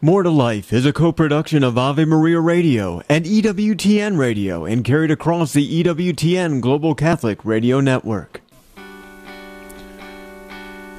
[0.00, 5.10] More to Life is a co-production of Ave Maria Radio and EWTN Radio and carried
[5.10, 8.40] across the EWTN Global Catholic Radio Network.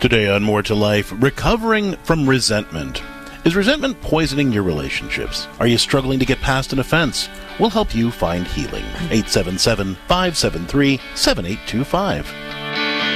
[0.02, 3.02] Today on More to Life, recovering from resentment.
[3.46, 5.48] Is resentment poisoning your relationships?
[5.62, 7.30] Are you struggling to get past an offense?
[7.58, 8.84] We'll help you find healing.
[8.84, 12.50] 877 573 7825.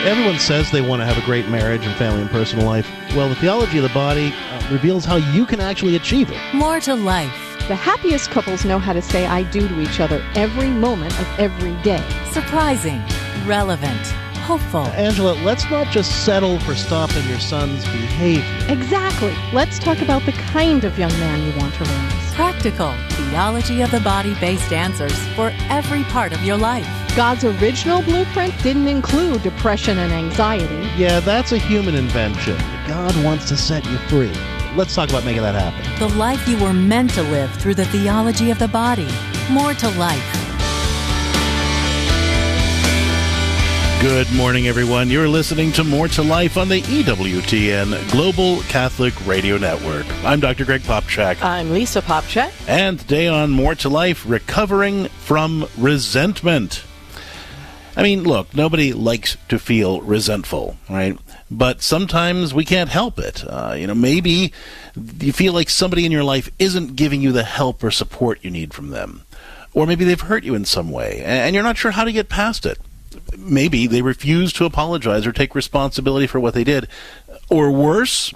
[0.05, 2.89] Everyone says they want to have a great marriage and family and personal life.
[3.15, 4.33] Well, the theology of the body
[4.73, 6.53] reveals how you can actually achieve it.
[6.53, 7.31] More to life.
[7.69, 11.39] The happiest couples know how to say I do to each other every moment of
[11.39, 12.03] every day.
[12.31, 13.01] Surprising.
[13.45, 14.05] Relevant.
[14.43, 14.81] Hopeful.
[14.87, 18.43] Angela, let's not just settle for stopping your son's behavior.
[18.67, 19.33] Exactly.
[19.53, 22.33] Let's talk about the kind of young man you want to raise.
[22.33, 22.93] Practical.
[23.11, 26.85] Theology of the body based answers for every part of your life.
[27.15, 30.89] God's original blueprint didn't include depression and anxiety.
[30.97, 32.57] Yeah, that's a human invention.
[32.87, 34.33] God wants to set you free.
[34.75, 35.99] Let's talk about making that happen.
[35.99, 39.07] The life you were meant to live through the theology of the body.
[39.51, 40.39] More to life.
[44.01, 45.11] Good morning, everyone.
[45.11, 50.07] You're listening to More to Life on the EWTN Global Catholic Radio Network.
[50.25, 50.65] I'm Dr.
[50.65, 51.43] Greg Popcak.
[51.43, 52.51] I'm Lisa Popcak.
[52.67, 56.83] And today on More to Life, recovering from resentment.
[57.95, 61.15] I mean, look, nobody likes to feel resentful, right?
[61.53, 63.43] But sometimes we can't help it.
[63.47, 64.51] Uh, you know, maybe
[65.19, 68.49] you feel like somebody in your life isn't giving you the help or support you
[68.49, 69.21] need from them.
[69.75, 72.27] Or maybe they've hurt you in some way, and you're not sure how to get
[72.27, 72.79] past it.
[73.37, 76.87] Maybe they refuse to apologize or take responsibility for what they did.
[77.49, 78.33] Or worse,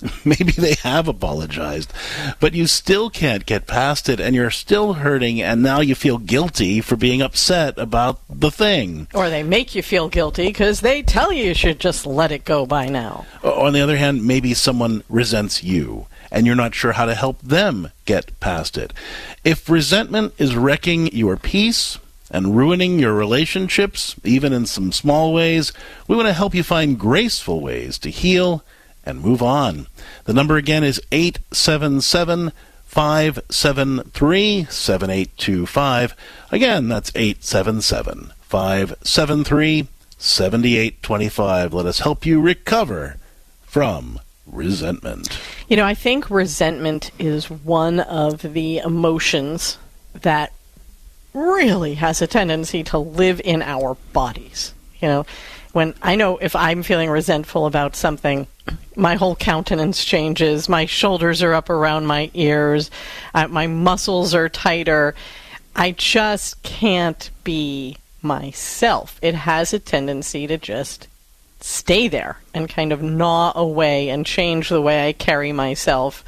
[0.24, 1.92] maybe they have apologized,
[2.40, 6.18] but you still can't get past it and you're still hurting and now you feel
[6.18, 9.08] guilty for being upset about the thing.
[9.14, 12.44] Or they make you feel guilty because they tell you you should just let it
[12.44, 13.26] go by now.
[13.42, 17.40] On the other hand, maybe someone resents you and you're not sure how to help
[17.40, 18.92] them get past it.
[19.44, 21.98] If resentment is wrecking your peace,
[22.30, 25.72] and ruining your relationships, even in some small ways,
[26.06, 28.62] we want to help you find graceful ways to heal
[29.08, 29.86] and move on.
[30.24, 32.52] The number again is 877
[32.84, 36.16] 573 7825.
[36.52, 39.88] Again, that's 877 573
[40.18, 41.74] 7825.
[41.74, 43.16] Let us help you recover
[43.62, 45.38] from resentment.
[45.68, 49.78] You know, I think resentment is one of the emotions
[50.14, 50.52] that
[51.32, 54.74] really has a tendency to live in our bodies.
[55.00, 55.26] You know,
[55.72, 58.46] when I know if I'm feeling resentful about something,
[58.96, 62.90] my whole countenance changes, my shoulders are up around my ears,
[63.34, 65.14] uh, my muscles are tighter.
[65.76, 69.18] I just can't be myself.
[69.22, 71.06] It has a tendency to just
[71.60, 76.24] stay there and kind of gnaw away and change the way I carry myself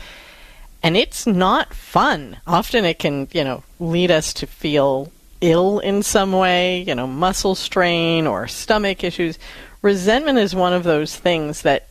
[0.83, 2.39] and it's not fun.
[2.47, 7.07] Often it can, you know, lead us to feel ill in some way, you know,
[7.07, 9.39] muscle strain or stomach issues.
[9.83, 11.89] Resentment is one of those things that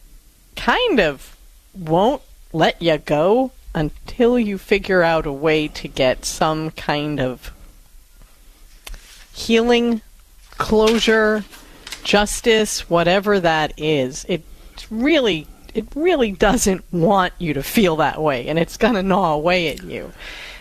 [0.56, 1.36] kind of
[1.74, 2.22] won't
[2.54, 7.52] let you go until you figure out a way to get some kind of
[9.34, 10.02] healing,
[10.58, 11.44] closure,
[12.04, 14.26] justice, whatever that is.
[14.28, 14.44] It
[14.90, 19.34] really it really doesn't want you to feel that way, and it's going to gnaw
[19.34, 20.12] away at you.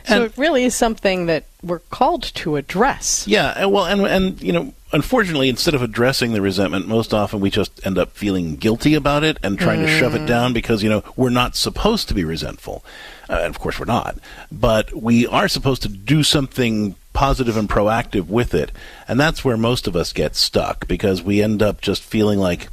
[0.09, 3.27] So it really is something that we're called to address.
[3.27, 7.41] Yeah, and well, and and you know, unfortunately, instead of addressing the resentment, most often
[7.41, 10.83] we just end up feeling guilty about it and trying to shove it down because
[10.83, 12.85] you know we're not supposed to be resentful.
[13.29, 14.19] Uh, and of course, we're not,
[14.51, 18.73] but we are supposed to do something positive and proactive with it,
[19.07, 22.69] and that's where most of us get stuck because we end up just feeling like,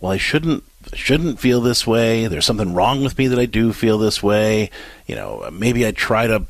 [0.00, 0.62] well, I shouldn't
[0.94, 2.26] shouldn't feel this way.
[2.26, 4.70] There's something wrong with me that I do feel this way.
[5.06, 6.44] You know, maybe I try to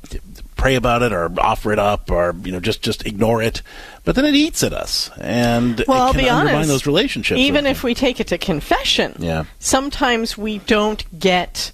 [0.56, 3.60] pray about it or offer it up or you know just just ignore it,
[4.04, 6.70] but then it eats at us and Well, it I'll can be undermine honest.
[6.70, 7.38] those relationships.
[7.40, 9.44] Even if we take it to confession, Yeah.
[9.58, 11.72] sometimes we don't get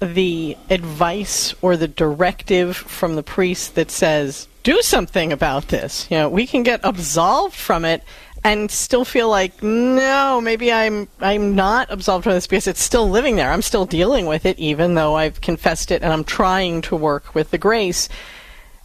[0.00, 6.06] the advice or the directive from the priest that says, do something about this.
[6.10, 8.02] You know, we can get absolved from it
[8.46, 13.10] and still feel like, no, maybe I'm I'm not absolved from this because it's still
[13.10, 13.50] living there.
[13.50, 17.34] I'm still dealing with it even though I've confessed it and I'm trying to work
[17.34, 18.08] with the grace.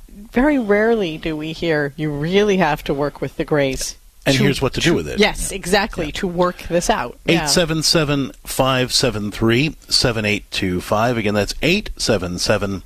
[0.09, 3.97] Very rarely do we hear you really have to work with the grace.
[4.25, 5.19] And here's what to do with it.
[5.19, 7.19] Yes, exactly, to work this out.
[7.25, 7.45] Yeah.
[7.45, 11.17] 877 573 7825.
[11.17, 12.83] Again, that's 877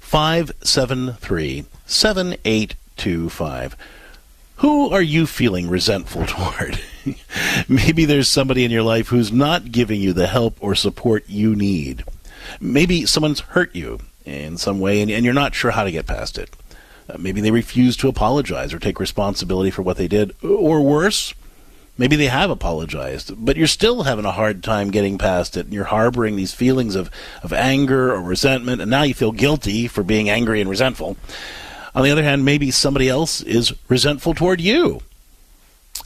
[0.00, 3.76] 573 7825.
[4.62, 6.80] Who are you feeling resentful toward?
[7.68, 11.56] Maybe there's somebody in your life who's not giving you the help or support you
[11.56, 12.04] need.
[12.60, 16.06] Maybe someone's hurt you in some way and, and you're not sure how to get
[16.06, 16.48] past it.
[17.10, 20.32] Uh, maybe they refuse to apologize or take responsibility for what they did.
[20.44, 21.34] Or worse,
[21.98, 25.74] maybe they have apologized, but you're still having a hard time getting past it and
[25.74, 27.10] you're harboring these feelings of,
[27.42, 31.16] of anger or resentment and now you feel guilty for being angry and resentful.
[31.94, 35.02] On the other hand, maybe somebody else is resentful toward you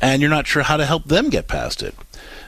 [0.00, 1.94] and you're not sure how to help them get past it.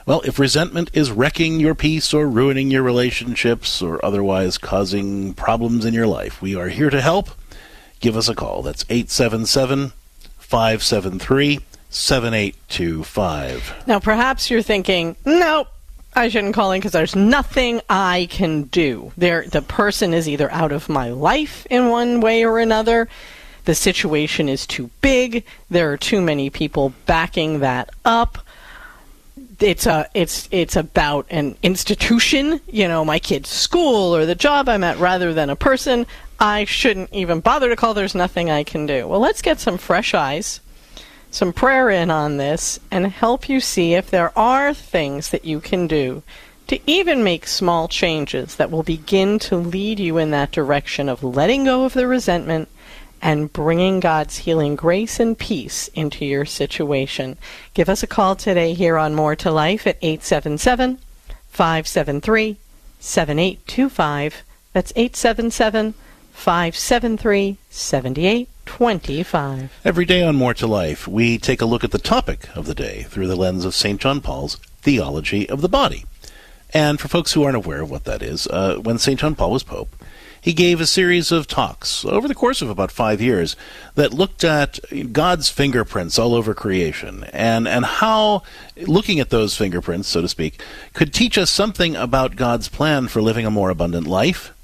[0.07, 5.85] Well, if resentment is wrecking your peace or ruining your relationships or otherwise causing problems
[5.85, 7.31] in your life, we are here to help.
[8.01, 8.63] Give us a call.
[8.63, 9.93] That's 877
[10.39, 11.61] 573
[11.91, 13.85] 7825.
[13.87, 15.69] Now, perhaps you're thinking, nope.
[16.15, 19.13] I shouldn't call in because there's nothing I can do.
[19.17, 23.09] There, the person is either out of my life in one way or another.
[23.65, 25.45] The situation is too big.
[25.71, 28.39] There are too many people backing that up
[29.61, 34.69] it's a it's it's about an institution, you know, my kid's school or the job
[34.69, 36.07] I'm at rather than a person.
[36.41, 37.95] I shouldn't even bother to call.
[37.95, 39.09] There's nothing I can do.
[39.09, 40.61] Well, let's get some fresh eyes,
[41.31, 45.61] some prayer in on this, and help you see if there are things that you
[45.61, 46.23] can do
[46.69, 51.25] to even make small changes that will begin to lead you in that direction of
[51.25, 52.69] letting go of the resentment
[53.21, 57.37] and bringing God's healing grace and peace into your situation.
[57.75, 60.99] Give us a call today here on More to Life at 877
[61.49, 62.59] 573
[63.01, 64.43] 7825.
[64.73, 65.95] That's 877
[66.33, 68.58] 573 7825.
[69.85, 72.75] Every day on More to Life, we take a look at the topic of the
[72.75, 74.01] day through the lens of St.
[74.01, 76.05] John Paul's theology of the body.
[76.75, 79.19] And for folks who aren't aware of what that is, uh, when St.
[79.19, 79.95] John Paul was Pope,
[80.41, 83.57] he gave a series of talks over the course of about five years
[83.97, 84.79] that looked at
[85.13, 88.43] God's fingerprints all over creation and, and how
[88.77, 90.63] looking at those fingerprints, so to speak,
[90.93, 94.55] could teach us something about God's plan for living a more abundant life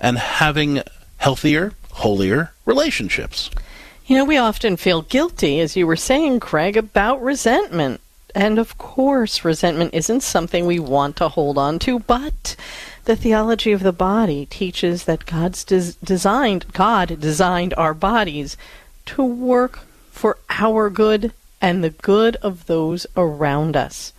[0.00, 0.82] and having
[1.18, 3.50] healthier, holier relationships.
[4.06, 8.00] You know, we often feel guilty, as you were saying, Greg, about resentment.
[8.34, 12.56] And of course, resentment isn't something we want to hold on to, but
[13.04, 18.56] the theology of the body teaches that God's des- designed God designed our bodies
[19.06, 19.80] to work
[20.10, 24.12] for our good and the good of those around us.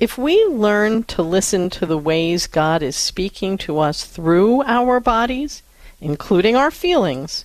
[0.00, 5.00] If we learn to listen to the ways God is speaking to us through our
[5.00, 5.62] bodies,
[6.00, 7.44] including our feelings,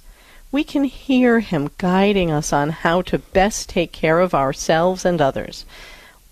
[0.52, 5.22] we can hear Him guiding us on how to best take care of ourselves and
[5.22, 5.66] others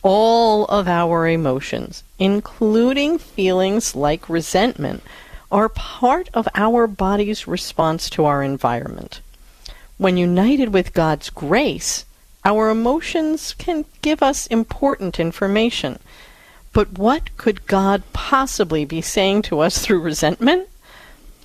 [0.03, 5.03] all of our emotions, including feelings like resentment,
[5.51, 9.21] are part of our body's response to our environment.
[9.97, 12.05] When united with God's grace,
[12.43, 15.99] our emotions can give us important information.
[16.73, 20.69] But what could God possibly be saying to us through resentment?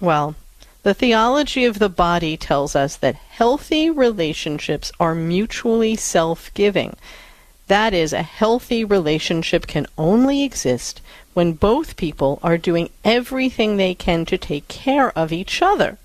[0.01, 0.37] Well,
[0.87, 6.95] the theology of the body tells us that healthy relationships are mutually self giving
[7.69, 11.01] that is, a healthy relationship can only exist
[11.35, 15.99] when both people are doing everything they can to take care of each other.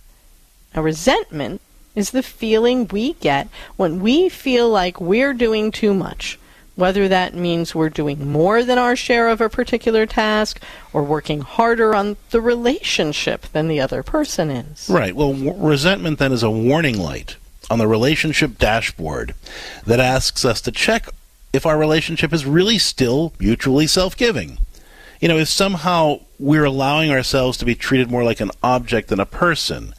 [0.74, 1.62] A resentment
[1.94, 6.40] is the feeling we get when we feel like we're doing too much,
[6.82, 10.60] whether that means we're doing more than our share of a particular task
[10.92, 14.90] or working harder on the relationship than the other person is.
[14.90, 15.16] Right.
[15.16, 17.38] Well, w- resentment then is a warning light
[17.70, 19.36] on the relationship dashboard
[19.86, 21.08] that asks us to check
[21.54, 24.58] if our relationship is really still mutually self giving.
[25.20, 29.20] You know, if somehow we're allowing ourselves to be treated more like an object than
[29.20, 29.94] a person.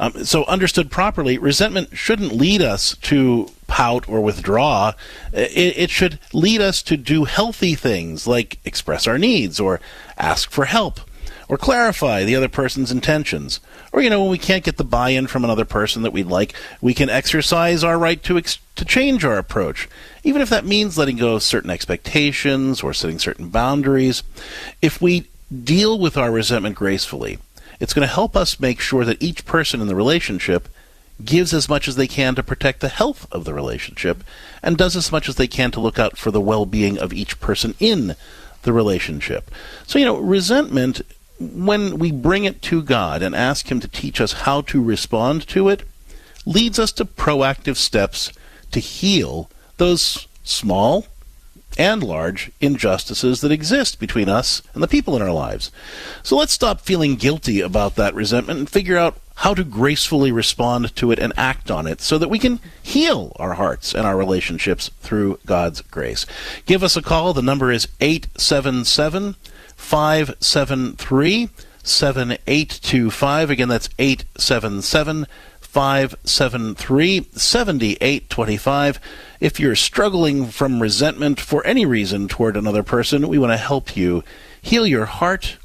[0.00, 3.50] Um, so, understood properly, resentment shouldn't lead us to
[3.82, 4.92] pout or withdraw.
[5.32, 9.80] It, it should lead us to do healthy things like express our needs or
[10.16, 11.00] ask for help
[11.48, 13.58] or clarify the other person's intentions.
[13.90, 16.28] Or, you know, when we can't get the buy in from another person that we'd
[16.28, 19.88] like, we can exercise our right to, ex- to change our approach,
[20.22, 24.22] even if that means letting go of certain expectations or setting certain boundaries.
[24.80, 27.38] If we deal with our resentment gracefully,
[27.80, 30.68] it's going to help us make sure that each person in the relationship
[31.24, 34.24] gives as much as they can to protect the health of the relationship
[34.62, 37.12] and does as much as they can to look out for the well being of
[37.12, 38.16] each person in
[38.62, 39.50] the relationship.
[39.86, 41.02] So, you know, resentment
[41.38, 45.46] when we bring it to God and ask Him to teach us how to respond
[45.48, 45.82] to it,
[46.46, 48.32] leads us to proactive steps
[48.70, 51.06] to heal those small
[51.78, 55.70] and large injustices that exist between us and the people in our lives.
[56.22, 60.94] So let's stop feeling guilty about that resentment and figure out how to gracefully respond
[60.96, 64.16] to it and act on it so that we can heal our hearts and our
[64.16, 66.26] relationships through God's grace.
[66.66, 67.32] Give us a call.
[67.32, 69.36] The number is 877
[69.76, 71.48] 573
[71.82, 73.50] 7825.
[73.50, 75.26] Again, that's 877
[75.72, 79.00] 573 7825.
[79.40, 83.96] If you're struggling from resentment for any reason toward another person, we want to help
[83.96, 84.22] you
[84.60, 85.56] heal your heart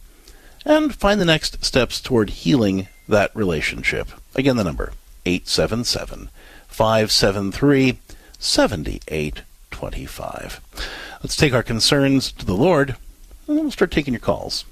[0.63, 4.07] and find the next steps toward healing that relationship.
[4.33, 4.93] Again, the number
[5.25, 6.29] 877
[6.69, 7.99] 573
[8.39, 10.61] 7825.
[11.21, 12.95] Let's take our concerns to the Lord,
[13.45, 14.63] and then we'll start taking your calls.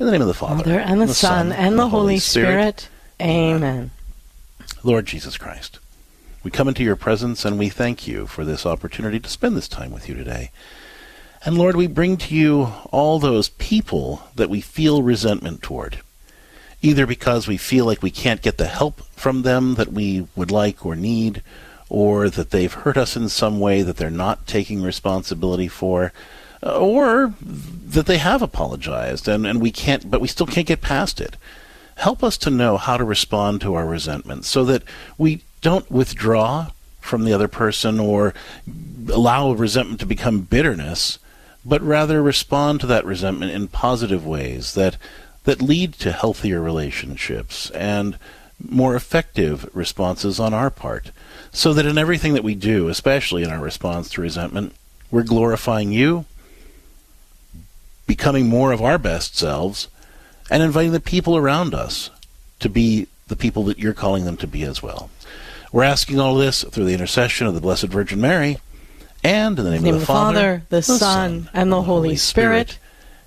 [0.00, 2.88] In the name of the Father, Father and the, Son, and the Holy Spirit.
[3.22, 3.92] Amen.
[4.82, 5.78] Lord Jesus Christ,
[6.42, 9.68] we come into your presence and we thank you for this opportunity to spend this
[9.68, 10.50] time with you today.
[11.44, 16.00] And Lord, we bring to you all those people that we feel resentment toward,
[16.80, 20.50] either because we feel like we can't get the help from them that we would
[20.50, 21.42] like or need,
[21.90, 26.10] or that they've hurt us in some way that they're not taking responsibility for,
[26.62, 31.20] or that they have apologized and, and we can't, but we still can't get past
[31.20, 31.36] it
[32.00, 34.82] help us to know how to respond to our resentment so that
[35.18, 38.32] we don't withdraw from the other person or
[39.12, 41.18] allow resentment to become bitterness,
[41.64, 44.96] but rather respond to that resentment in positive ways that
[45.44, 48.18] that lead to healthier relationships and
[48.68, 51.10] more effective responses on our part.
[51.50, 54.74] So that in everything that we do, especially in our response to resentment,
[55.10, 56.26] we're glorifying you,
[58.06, 59.88] becoming more of our best selves,
[60.50, 62.10] and inviting the people around us
[62.58, 65.08] to be the people that you're calling them to be as well.
[65.72, 68.58] We're asking all this through the intercession of the Blessed Virgin Mary
[69.22, 72.16] and in the name, In the name of the, Father, the Son, and the Holy
[72.16, 72.78] Spirit.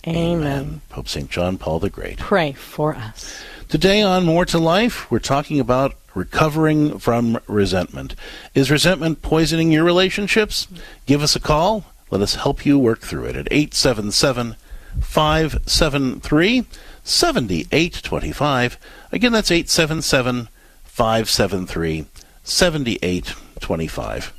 [0.06, 0.82] Amen.
[0.90, 1.30] Pope St.
[1.30, 2.18] John Paul the Great.
[2.18, 3.42] Pray for us.
[3.70, 8.16] Today on More to Life, we're talking about recovering from resentment.
[8.54, 10.68] Is resentment poisoning your relationships?
[11.06, 11.86] Give us a call.
[12.12, 14.56] Let us help you work through it at 877
[15.02, 16.66] 573
[17.04, 18.78] 7825.
[19.12, 20.50] Again, that's 877
[20.84, 22.06] 573
[22.44, 24.34] 7825.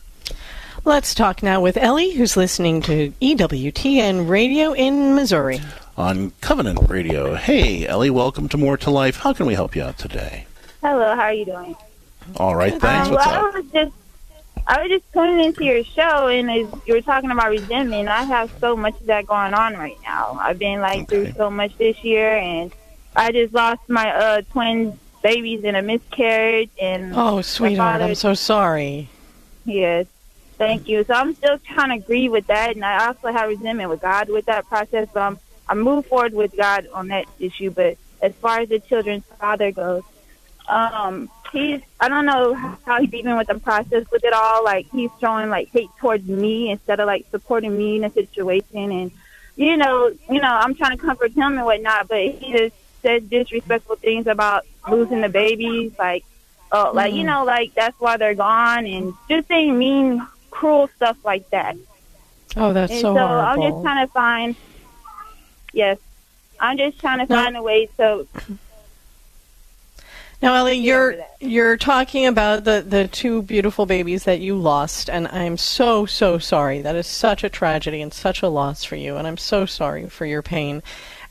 [0.86, 5.60] Let's talk now with Ellie, who's listening to EWTN Radio in Missouri.
[5.96, 7.34] On Covenant Radio.
[7.36, 9.18] Hey, Ellie, welcome to More to Life.
[9.18, 10.46] How can we help you out today?
[10.82, 11.74] Hello, how are you doing?
[12.36, 13.08] All right, thanks.
[13.08, 13.54] Um, What's well, up?
[13.54, 13.92] I was just
[14.66, 18.08] I was just tuning into your show, and as you were talking about resentment, and
[18.08, 20.38] I have so much of that going on right now.
[20.40, 22.72] I've been like through so much this year, and
[23.14, 28.32] I just lost my uh, twin babies in a miscarriage, and Oh, sweetheart, I'm so
[28.34, 29.08] sorry.
[29.66, 30.06] yes,
[30.56, 31.04] thank you.
[31.04, 34.30] So I'm still trying to grieve with that, and I also have resentment with God
[34.30, 35.08] with that process.
[35.12, 37.70] But I'm I move forward with God on that issue.
[37.70, 40.02] But as far as the children's father goes,
[40.68, 44.64] um, he's I don't know how he's even with the process with it all.
[44.64, 48.92] Like he's showing like hate towards me instead of like supporting me in a situation,
[48.92, 49.10] and
[49.56, 53.22] you know, you know, I'm trying to comfort him and whatnot, but he just says
[53.22, 56.24] disrespectful things about losing the babies, like,
[56.72, 57.26] oh, like you mm.
[57.26, 61.76] know, like that's why they're gone, and just saying mean, cruel stuff like that.
[62.56, 63.26] Oh, that's and so, so.
[63.26, 64.56] I'm just trying to find,
[65.72, 65.98] yes,
[66.60, 67.42] I'm just trying to No.
[67.42, 68.26] find a way to
[70.44, 75.26] Now, Ellie, you're you're talking about the the two beautiful babies that you lost, and
[75.28, 76.82] I'm so so sorry.
[76.82, 80.06] That is such a tragedy and such a loss for you, and I'm so sorry
[80.10, 80.82] for your pain,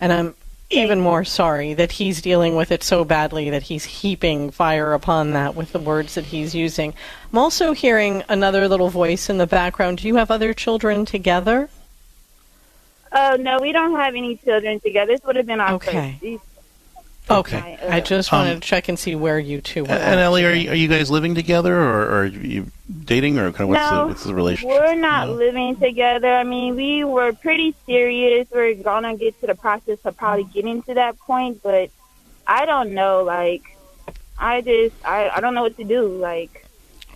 [0.02, 0.34] and I'm
[0.72, 5.34] even more sorry that he's dealing with it so badly that he's heaping fire upon
[5.34, 6.96] that with the words that he's using.
[7.32, 10.00] I'm also hearing another little voice in the background.
[10.00, 11.70] Do you have other children together?
[13.12, 15.12] Oh no, we don't have any children together.
[15.12, 16.18] This would have been our Okay.
[16.20, 16.44] first.
[17.30, 17.88] These- Okay, Okay.
[17.90, 19.92] I just Um, wanted to check and see where you two were.
[19.92, 22.68] And, and Ellie, are you, are you guys living together, or, or are you
[23.06, 24.78] dating, or kind of what's, No, the, what's the relationship?
[24.82, 25.34] We're not No?
[25.36, 26.34] living together.
[26.34, 28.48] I mean, we were pretty serious.
[28.52, 31.90] We're gonna get to the process of probably getting to that point, but
[32.46, 33.24] I don't know.
[33.24, 33.64] Like,
[34.38, 36.06] I just, I, I don't know what to do.
[36.08, 36.66] Like,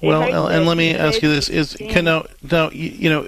[0.01, 3.27] Well, hurts and let me ask you this: Is can now, now you, you know,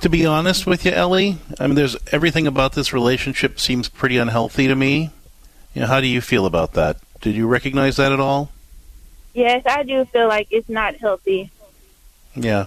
[0.00, 4.16] to be honest with you, Ellie, I mean, there's everything about this relationship seems pretty
[4.18, 5.10] unhealthy to me.
[5.76, 6.96] You know, how do you feel about that?
[7.20, 8.50] Did you recognize that at all?
[9.34, 11.50] Yes, I do feel like it's not healthy.
[12.34, 12.66] Yeah,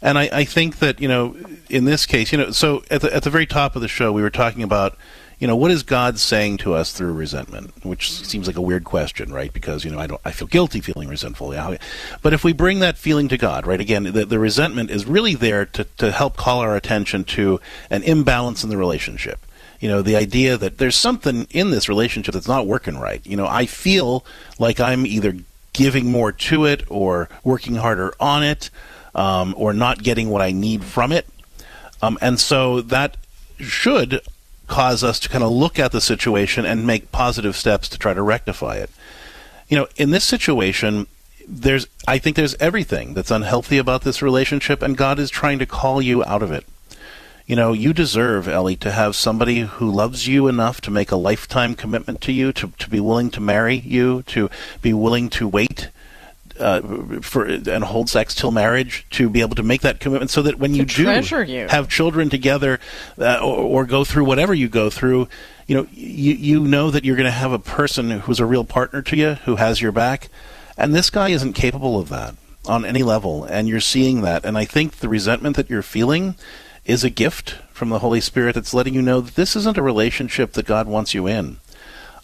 [0.00, 1.36] and I, I think that you know,
[1.68, 4.14] in this case, you know, so at the at the very top of the show,
[4.14, 4.96] we were talking about,
[5.38, 8.84] you know, what is God saying to us through resentment, which seems like a weird
[8.84, 9.52] question, right?
[9.52, 11.52] Because you know, I don't, I feel guilty feeling resentful.
[11.52, 11.76] Yeah,
[12.22, 13.80] but if we bring that feeling to God, right?
[13.80, 18.02] Again, the, the resentment is really there to to help call our attention to an
[18.04, 19.38] imbalance in the relationship.
[19.80, 23.24] You know, the idea that there's something in this relationship that's not working right.
[23.24, 24.24] You know, I feel
[24.58, 25.36] like I'm either
[25.72, 28.70] giving more to it or working harder on it
[29.14, 31.26] um, or not getting what I need from it.
[32.02, 33.16] Um, and so that
[33.58, 34.20] should
[34.66, 38.14] cause us to kind of look at the situation and make positive steps to try
[38.14, 38.90] to rectify it.
[39.68, 41.06] You know, in this situation,
[41.46, 45.66] there's I think there's everything that's unhealthy about this relationship, and God is trying to
[45.66, 46.64] call you out of it.
[47.48, 51.16] You know, you deserve, Ellie, to have somebody who loves you enough to make a
[51.16, 54.50] lifetime commitment to you, to, to be willing to marry you, to
[54.82, 55.88] be willing to wait
[56.60, 56.82] uh,
[57.22, 60.58] for and hold sex till marriage to be able to make that commitment so that
[60.58, 61.04] when you do
[61.44, 61.68] you.
[61.68, 62.80] have children together
[63.18, 65.28] uh, or, or, go through whatever you go through
[65.68, 68.64] you know you, you know that you're going to have a person who's a real
[68.64, 70.28] partner to you who has your back
[70.76, 72.34] and this guy isn't capable of that
[72.66, 76.34] on any level and you're seeing that and i think the resentment that you're feeling
[76.88, 79.82] is a gift from the holy spirit that's letting you know that this isn't a
[79.82, 81.58] relationship that god wants you in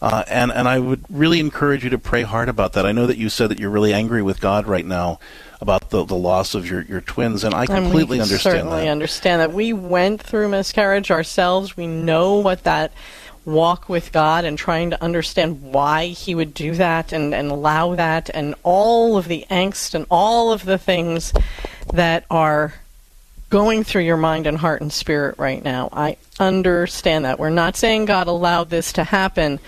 [0.05, 2.85] uh, and and I would really encourage you to pray hard about that.
[2.85, 5.19] I know that you said that you're really angry with God right now
[5.63, 8.91] about the, the loss of your, your twins, and I completely and understand certainly that.
[8.91, 9.55] understand that.
[9.55, 11.75] We went through miscarriage ourselves.
[11.79, 12.93] We know what that
[13.47, 17.95] walk with God and trying to understand why He would do that and, and allow
[17.95, 21.33] that, and all of the angst and all of the things
[21.95, 22.75] that are
[23.55, 25.89] going through your mind and heart and spirit right now.
[25.93, 27.39] I understand that.
[27.39, 29.61] We're not saying God allowed this to happen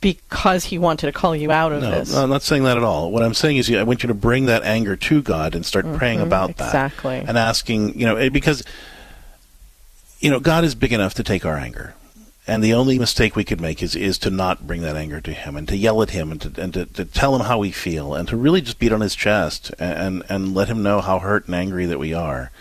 [0.00, 2.12] because he wanted to call you out of no, this.
[2.12, 3.10] No, I'm not saying that at all.
[3.10, 5.84] What I'm saying is, I want you to bring that anger to God and start
[5.84, 6.66] mm-hmm, praying about that.
[6.66, 7.18] exactly.
[7.18, 7.28] that.
[7.28, 8.62] And asking, you know, eh, because,
[10.20, 11.94] you know, God is big enough to take our anger.
[12.46, 15.32] And the only mistake we could make is, is to not bring that anger to
[15.32, 17.72] him and to yell at him and to, and to, to tell him how we
[17.72, 21.18] feel and to really just beat on his chest and, and let him know how
[21.18, 22.52] hurt and angry that we are.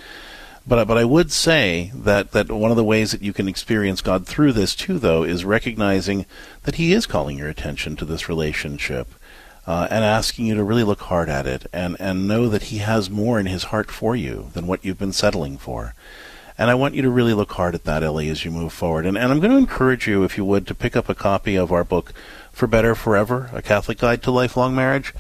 [0.68, 4.02] But but I would say that that one of the ways that you can experience
[4.02, 6.26] God through this too, though, is recognizing
[6.64, 9.08] that He is calling your attention to this relationship.
[9.68, 12.80] Uh, and asking you to really look hard at it and, and know that he
[12.80, 15.94] has more in his heart for you than what you've been settling for.
[16.58, 19.06] And I want you to really look hard at that, Ellie, as you move forward.
[19.06, 21.56] And, and I'm going to encourage you, if you would, to pick up a copy
[21.56, 22.12] of our book,
[22.52, 25.14] For Better Forever, A Catholic Guide to Lifelong Marriage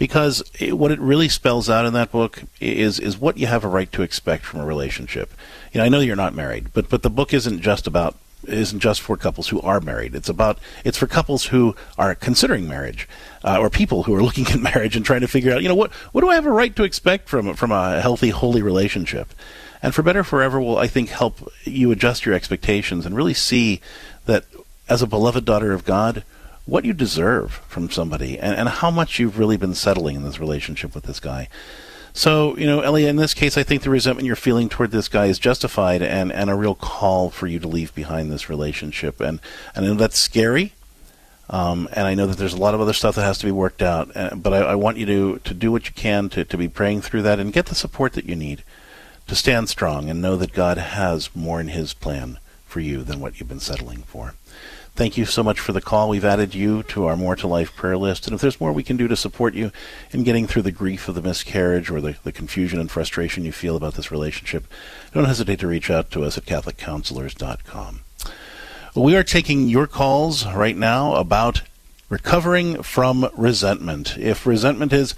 [0.00, 3.64] because it, what it really spells out in that book is is what you have
[3.64, 5.30] a right to expect from a relationship.
[5.72, 8.16] You know, I know you're not married, but but the book isn't just about
[8.48, 10.14] isn't just for couples who are married.
[10.14, 13.06] It's about it's for couples who are considering marriage,
[13.44, 15.74] uh, or people who are looking at marriage and trying to figure out, you know,
[15.74, 19.34] what what do I have a right to expect from from a healthy, holy relationship?
[19.82, 23.82] And for Better Forever will, I think, help you adjust your expectations and really see
[24.24, 24.46] that
[24.88, 26.24] as a beloved daughter of God,
[26.66, 30.40] what you deserve from somebody and, and how much you've really been settling in this
[30.40, 31.48] relationship with this guy.
[32.12, 35.08] So, you know, Ellie, in this case, I think the resentment you're feeling toward this
[35.08, 39.20] guy is justified and, and a real call for you to leave behind this relationship.
[39.20, 39.40] And,
[39.74, 40.74] and I know that's scary.
[41.48, 43.52] Um, and I know that there's a lot of other stuff that has to be
[43.52, 44.16] worked out.
[44.16, 46.68] Uh, but I, I, want you to, to do what you can to, to be
[46.68, 48.62] praying through that and get the support that you need
[49.26, 53.18] to stand strong and know that God has more in His plan for you than
[53.18, 54.34] what you've been settling for.
[55.00, 56.10] Thank you so much for the call.
[56.10, 58.26] We've added you to our More to Life prayer list.
[58.26, 59.72] And if there's more we can do to support you
[60.10, 63.50] in getting through the grief of the miscarriage or the, the confusion and frustration you
[63.50, 64.66] feel about this relationship,
[65.14, 68.00] don't hesitate to reach out to us at CatholicCounselors.com.
[68.94, 71.62] We are taking your calls right now about
[72.10, 74.18] recovering from resentment.
[74.18, 75.14] If resentment is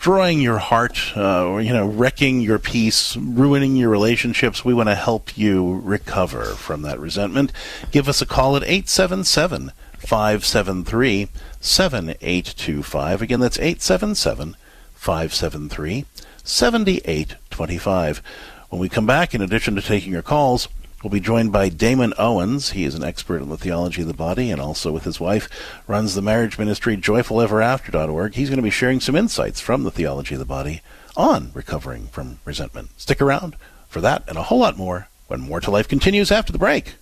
[0.00, 4.94] destroying your heart, uh, you know, wrecking your peace, ruining your relationships, we want to
[4.94, 7.52] help you recover from that resentment.
[7.90, 11.28] Give us a call at 877 573
[11.60, 13.20] 7825.
[13.20, 14.56] Again, that's 877
[14.94, 16.06] 573
[16.44, 18.22] 7825.
[18.70, 20.68] When we come back, in addition to taking your calls,
[21.02, 22.72] We'll be joined by Damon Owens.
[22.72, 25.48] He is an expert in the theology of the body and also with his wife
[25.86, 28.34] runs the marriage ministry joyfuleverafter.org.
[28.34, 30.82] He's going to be sharing some insights from the theology of the body
[31.16, 32.90] on recovering from resentment.
[33.00, 33.56] Stick around
[33.88, 36.96] for that and a whole lot more when More to Life continues after the break.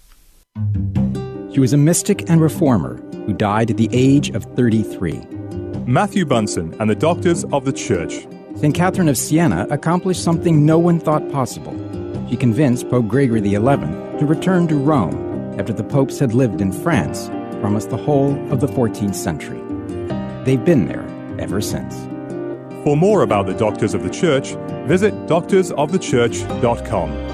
[1.51, 5.27] He was a mystic and reformer who died at the age of 33.
[5.89, 8.29] Matthew Bunson and the Doctors of the Church.
[8.55, 8.75] St.
[8.75, 11.73] Catherine of Siena accomplished something no one thought possible
[12.29, 16.73] he convinced Pope Gregory XI to return to Rome after the popes had lived in
[16.73, 19.61] France for almost the whole of the 14th century.
[20.45, 21.07] They've been there
[21.39, 21.97] ever since.
[22.85, 24.55] For more about the Doctors of the Church,
[24.87, 27.29] visit doctorsofthechurch.com.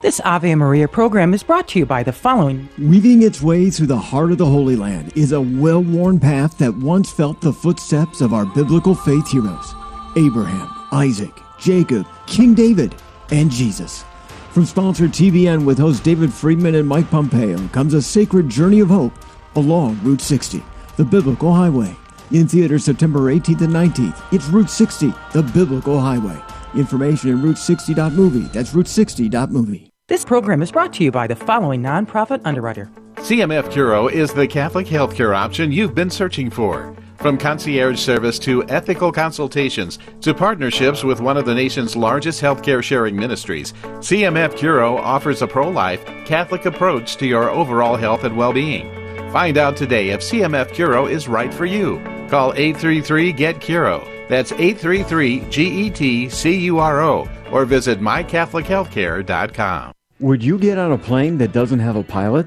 [0.00, 2.68] This Ave Maria program is brought to you by the following.
[2.78, 6.58] Weaving its way through the heart of the Holy Land is a well worn path
[6.58, 9.74] that once felt the footsteps of our biblical faith heroes
[10.16, 12.94] Abraham, Isaac, Jacob, King David,
[13.30, 14.04] and Jesus.
[14.50, 18.88] From sponsored TBN with hosts David Friedman and Mike Pompeo comes a sacred journey of
[18.88, 19.12] hope
[19.54, 20.62] along Route 60,
[20.96, 21.94] the Biblical Highway.
[22.32, 26.40] In theaters September 18th and 19th, it's Route 60, the Biblical Highway.
[26.74, 28.48] Information at Route60.movie.
[28.52, 29.90] That's Route60.movie.
[30.08, 32.90] This program is brought to you by the following nonprofit underwriter.
[33.16, 36.96] CMF Curo is the Catholic healthcare option you've been searching for.
[37.20, 42.82] From concierge service to ethical consultations to partnerships with one of the nation's largest healthcare
[42.82, 48.38] sharing ministries, CMF Curo offers a pro life, Catholic approach to your overall health and
[48.38, 48.90] well being.
[49.32, 51.98] Find out today if CMF Curo is right for you.
[52.30, 54.02] Call 833 GET Curo.
[54.30, 57.28] That's 833 G E T C U R O.
[57.52, 59.92] Or visit mycatholichealthcare.com.
[60.20, 62.46] Would you get on a plane that doesn't have a pilot?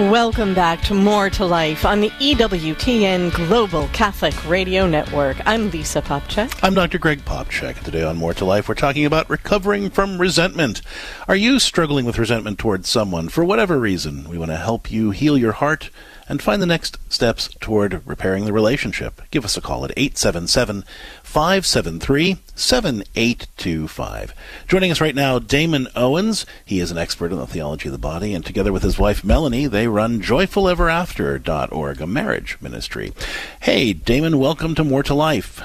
[0.00, 5.36] Welcome back to More to Life on the EWTN Global Catholic Radio Network.
[5.44, 6.58] I'm Lisa Popcak.
[6.62, 6.96] I'm Dr.
[6.96, 7.82] Greg Popcak.
[7.82, 10.80] Today on More to Life, we're talking about recovering from resentment.
[11.28, 14.26] Are you struggling with resentment towards someone for whatever reason?
[14.26, 15.90] We want to help you heal your heart
[16.30, 19.20] and find the next steps toward repairing the relationship.
[19.30, 20.84] Give us a call at 877
[21.30, 24.34] 573 7825.
[24.66, 26.44] Joining us right now, Damon Owens.
[26.66, 29.22] He is an expert in the theology of the body, and together with his wife
[29.22, 33.12] Melanie, they run joyfuleverafter.org, a marriage ministry.
[33.60, 35.62] Hey, Damon, welcome to More to Life.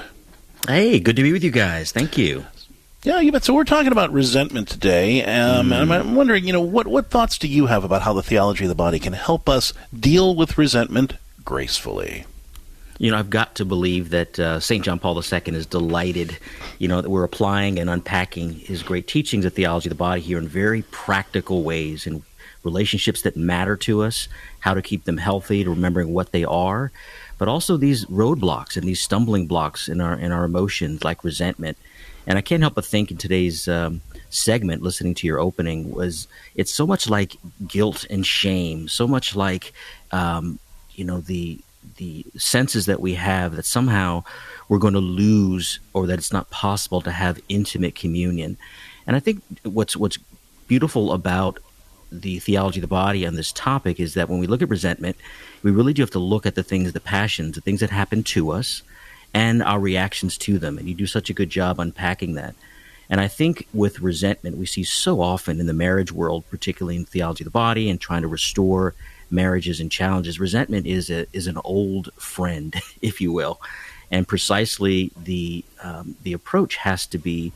[0.68, 1.90] Hey, good to be with you guys.
[1.90, 2.46] Thank you.
[3.02, 3.42] Yeah, you bet.
[3.42, 5.82] So we're talking about resentment today, um, mm.
[5.82, 8.66] and I'm wondering, you know, what what thoughts do you have about how the theology
[8.66, 12.24] of the body can help us deal with resentment gracefully?
[12.98, 14.84] You know, I've got to believe that uh, St.
[14.84, 16.38] John Paul II is delighted,
[16.78, 20.20] you know, that we're applying and unpacking his great teachings of theology of the body
[20.20, 22.22] here in very practical ways in
[22.64, 24.28] relationships that matter to us,
[24.60, 26.90] how to keep them healthy, to remembering what they are,
[27.38, 31.76] but also these roadblocks and these stumbling blocks in our in our emotions like resentment
[32.26, 36.26] and I can't help but think in today's um, segment, listening to your opening, was
[36.54, 39.72] it's so much like guilt and shame, so much like
[40.10, 40.58] um,
[40.92, 41.60] you know the
[41.96, 44.24] the senses that we have that somehow
[44.68, 48.56] we're going to lose or that it's not possible to have intimate communion.
[49.06, 50.18] And I think what's what's
[50.68, 51.58] beautiful about
[52.10, 55.16] the theology of the body on this topic is that when we look at resentment,
[55.62, 58.22] we really do have to look at the things, the passions, the things that happen
[58.22, 58.82] to us,
[59.34, 60.78] and our reactions to them.
[60.78, 62.54] And you do such a good job unpacking that.
[63.08, 67.04] And I think with resentment, we see so often in the marriage world, particularly in
[67.04, 68.94] theology of the body and trying to restore
[69.30, 73.60] marriages and challenges, resentment is a, is an old friend, if you will.
[74.10, 77.52] And precisely the um, the approach has to be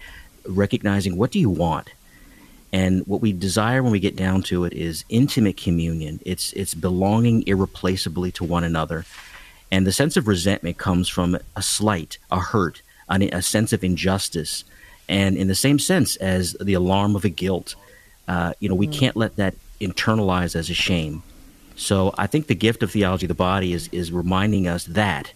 [0.48, 1.90] recognizing what do you want,
[2.72, 6.18] and what we desire when we get down to it is intimate communion.
[6.26, 9.04] It's it's belonging irreplaceably to one another
[9.70, 14.64] and the sense of resentment comes from a slight, a hurt, a sense of injustice.
[15.08, 17.76] And in the same sense as the alarm of a guilt,
[18.26, 18.92] uh, you know, we mm.
[18.92, 21.22] can't let that internalize as a shame.
[21.80, 25.32] So I think the gift of theology of the body is, is reminding us that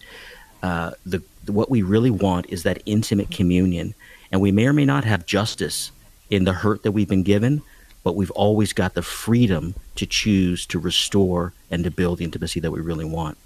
[0.63, 3.95] uh, the, what we really want is that intimate communion.
[4.31, 5.91] And we may or may not have justice
[6.29, 7.63] in the hurt that we've been given,
[8.03, 12.61] but we've always got the freedom to choose to restore and to build the intimacy
[12.61, 13.39] that we really want.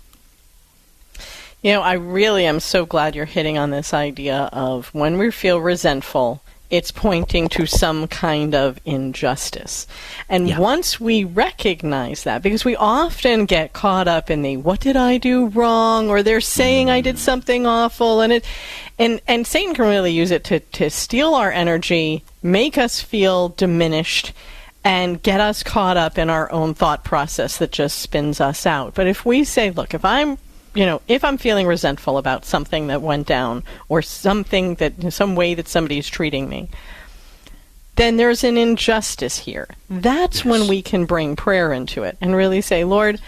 [1.62, 5.30] You know, I really am so glad you're hitting on this idea of when we
[5.30, 9.86] feel resentful, it's pointing to some kind of injustice.
[10.28, 10.58] And yeah.
[10.58, 15.16] once we recognize that, because we often get caught up in the what did I
[15.16, 16.92] do wrong or they're saying mm.
[16.92, 18.44] I did something awful and it
[18.98, 23.50] and and Satan can really use it to, to steal our energy, make us feel
[23.50, 24.32] diminished
[24.84, 28.94] and get us caught up in our own thought process that just spins us out.
[28.94, 30.38] But if we say, look, if I'm
[30.78, 35.34] you know, if I'm feeling resentful about something that went down or something that, some
[35.34, 36.68] way that somebody's treating me,
[37.96, 39.66] then there's an injustice here.
[39.90, 40.44] That's yes.
[40.44, 43.20] when we can bring prayer into it and really say, Lord,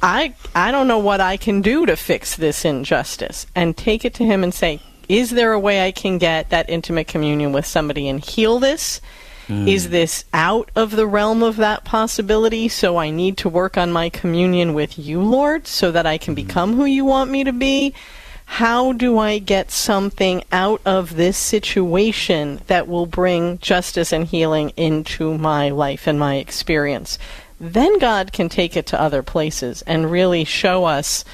[0.00, 4.14] I I don't know what I can do to fix this injustice and take it
[4.14, 4.80] to him and say,
[5.10, 9.02] is there a way I can get that intimate communion with somebody and heal this?
[9.48, 9.68] Mm.
[9.68, 12.68] Is this out of the realm of that possibility?
[12.68, 16.34] So I need to work on my communion with you, Lord, so that I can
[16.34, 16.36] mm.
[16.36, 17.94] become who you want me to be?
[18.44, 24.70] How do I get something out of this situation that will bring justice and healing
[24.76, 27.18] into my life and my experience?
[27.58, 31.24] Then God can take it to other places and really show us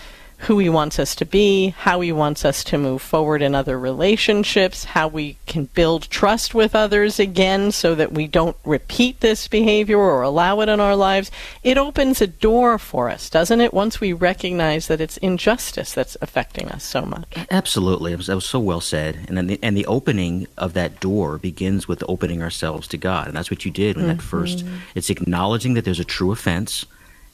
[0.42, 3.78] who he wants us to be, how he wants us to move forward in other
[3.78, 9.48] relationships, how we can build trust with others again so that we don't repeat this
[9.48, 11.30] behavior or allow it in our lives.
[11.64, 13.74] It opens a door for us, doesn't it?
[13.74, 17.34] Once we recognize that it's injustice that's affecting us so much.
[17.50, 18.14] Absolutely.
[18.14, 19.26] That was so well said.
[19.26, 23.26] And then the, and the opening of that door begins with opening ourselves to God.
[23.26, 24.16] And that's what you did when mm-hmm.
[24.16, 24.64] that first.
[24.94, 26.86] It's acknowledging that there's a true offense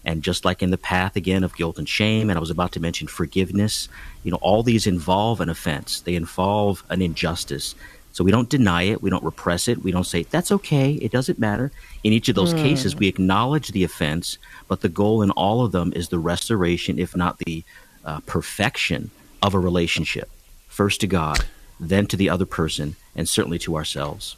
[0.04, 2.72] and just like in the path again of guilt and shame, and I was about
[2.72, 3.88] to mention forgiveness,
[4.22, 6.00] you know, all these involve an offense.
[6.00, 7.74] They involve an injustice.
[8.12, 11.10] So we don't deny it, we don't repress it, we don't say, that's okay, it
[11.10, 11.72] doesn't matter.
[12.04, 12.62] In each of those mm.
[12.62, 14.38] cases, we acknowledge the offense,
[14.68, 17.64] but the goal in all of them is the restoration, if not the
[18.04, 19.10] uh, perfection,
[19.42, 20.30] of a relationship.
[20.68, 21.44] First to God,
[21.80, 24.36] then to the other person, and certainly to ourselves.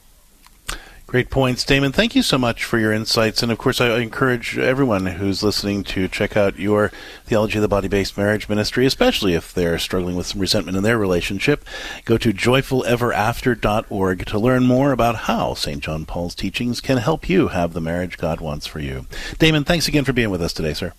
[1.06, 1.92] Great points, Damon.
[1.92, 3.40] Thank you so much for your insights.
[3.40, 6.90] And of course, I encourage everyone who's listening to check out your
[7.24, 10.82] Theology of the Body Based Marriage Ministry, especially if they're struggling with some resentment in
[10.82, 11.64] their relationship.
[12.04, 15.80] Go to joyfuleverafter.org to learn more about how St.
[15.80, 19.06] John Paul's teachings can help you have the marriage God wants for you.
[19.38, 20.92] Damon, thanks again for being with us today, sir.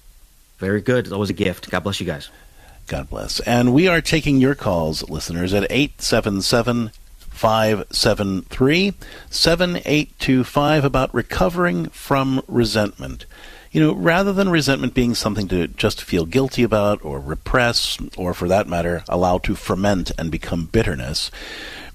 [0.58, 1.08] Very good.
[1.08, 1.70] It's always a gift.
[1.70, 2.30] God bless you guys.
[2.88, 3.41] God bless.
[3.41, 6.91] And we are taking your calls, listeners, at 877-
[7.38, 8.93] 573
[9.30, 13.26] 7825 about recovering from resentment.
[13.71, 18.34] You know, rather than resentment being something to just feel guilty about or repress, or
[18.34, 21.30] for that matter, allow to ferment and become bitterness,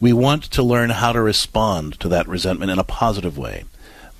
[0.00, 3.64] we want to learn how to respond to that resentment in a positive way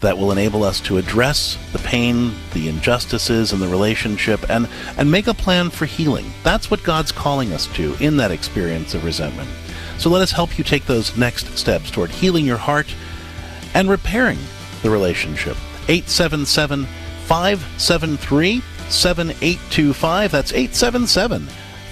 [0.01, 5.11] that will enable us to address the pain, the injustices in the relationship, and, and
[5.11, 6.27] make a plan for healing.
[6.43, 9.49] That's what God's calling us to in that experience of resentment.
[10.03, 12.93] So let us help you take those next steps toward healing your heart
[13.73, 14.41] and repairing
[14.83, 15.57] the relationship.
[15.87, 16.87] 877
[17.27, 20.33] 573 7825.
[20.33, 21.43] That's 877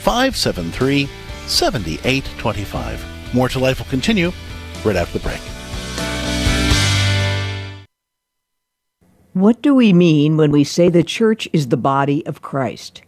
[0.03, 1.09] 573
[1.46, 3.33] 7825.
[3.33, 4.33] More to Life will continue
[4.85, 5.40] right after the break.
[9.35, 13.03] What do we mean when we say the church is the body of Christ?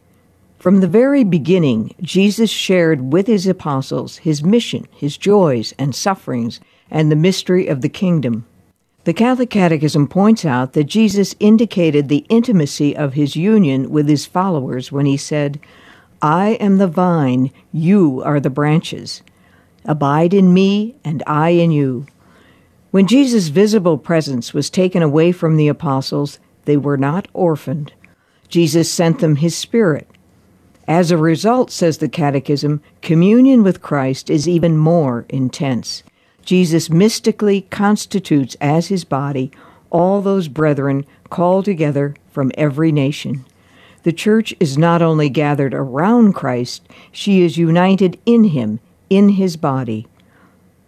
[0.63, 6.61] From the very beginning, Jesus shared with his apostles his mission, his joys and sufferings,
[6.89, 8.47] and the mystery of the kingdom.
[9.03, 14.25] The Catholic Catechism points out that Jesus indicated the intimacy of his union with his
[14.25, 15.59] followers when he said,
[16.23, 19.23] I am the vine, you are the branches.
[19.85, 22.07] Abide in me, and I in you.
[22.93, 27.93] When Jesus' visible presence was taken away from the apostles, they were not orphaned.
[28.49, 30.07] Jesus sent them his Spirit
[30.89, 36.03] as a result, says the Catechism, communion with Christ is even more intense.
[36.45, 39.53] Jesus mystically constitutes as his body
[39.91, 43.45] all those brethren called together from every nation.
[44.03, 49.57] The church is not only gathered around Christ, she is united in him, in his
[49.57, 50.09] body.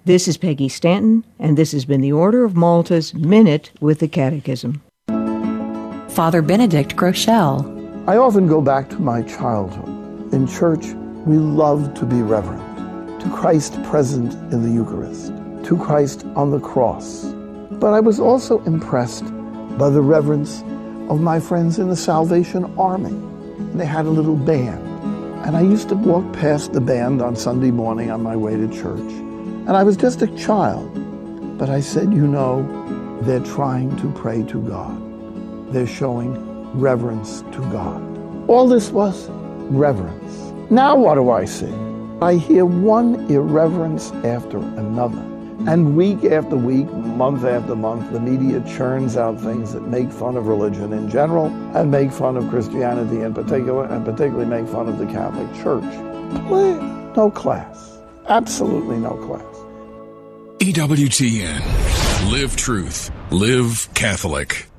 [0.04, 4.09] This is Peggy Stanton, and this has been the Order of Malta's Minute with the
[4.09, 4.83] Catechism.
[6.09, 7.73] Father Benedict Groeschel.
[8.06, 9.88] I often go back to my childhood.
[10.34, 10.88] In church,
[11.24, 15.28] we love to be reverent to Christ present in the Eucharist,
[15.64, 17.24] to Christ on the cross.
[17.70, 19.24] But I was also impressed
[19.78, 20.60] by the reverence
[21.08, 23.18] of my friends in the Salvation Army.
[23.72, 24.86] They had a little band.
[25.46, 28.68] And I used to walk past the band on Sunday morning on my way to
[28.68, 29.00] church.
[29.00, 30.90] And I was just a child.
[31.56, 32.64] But I said, you know,
[33.22, 35.72] they're trying to pray to God.
[35.72, 38.02] They're showing reverence to God.
[38.48, 39.28] All this was
[39.70, 40.70] reverence.
[40.70, 41.72] Now, what do I see?
[42.20, 45.18] I hear one irreverence after another.
[45.66, 50.37] And week after week, month after month, the media churns out things that make fun
[50.37, 54.88] of religion in general and make fun of Christianity in particular, and particularly make fun
[54.88, 55.84] of the Catholic Church.
[57.16, 57.98] No class.
[58.28, 59.42] Absolutely no class.
[60.58, 62.30] EWTN.
[62.30, 63.10] Live truth.
[63.30, 64.73] Live Catholic.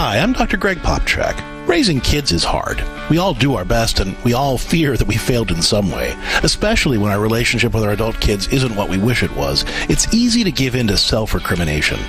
[0.00, 0.56] Hi, I'm Dr.
[0.56, 1.49] Greg Popcak.
[1.66, 2.82] Raising kids is hard.
[3.10, 6.16] We all do our best and we all fear that we failed in some way,
[6.42, 9.64] especially when our relationship with our adult kids isn't what we wish it was.
[9.88, 12.00] It's easy to give in to self-recrimination.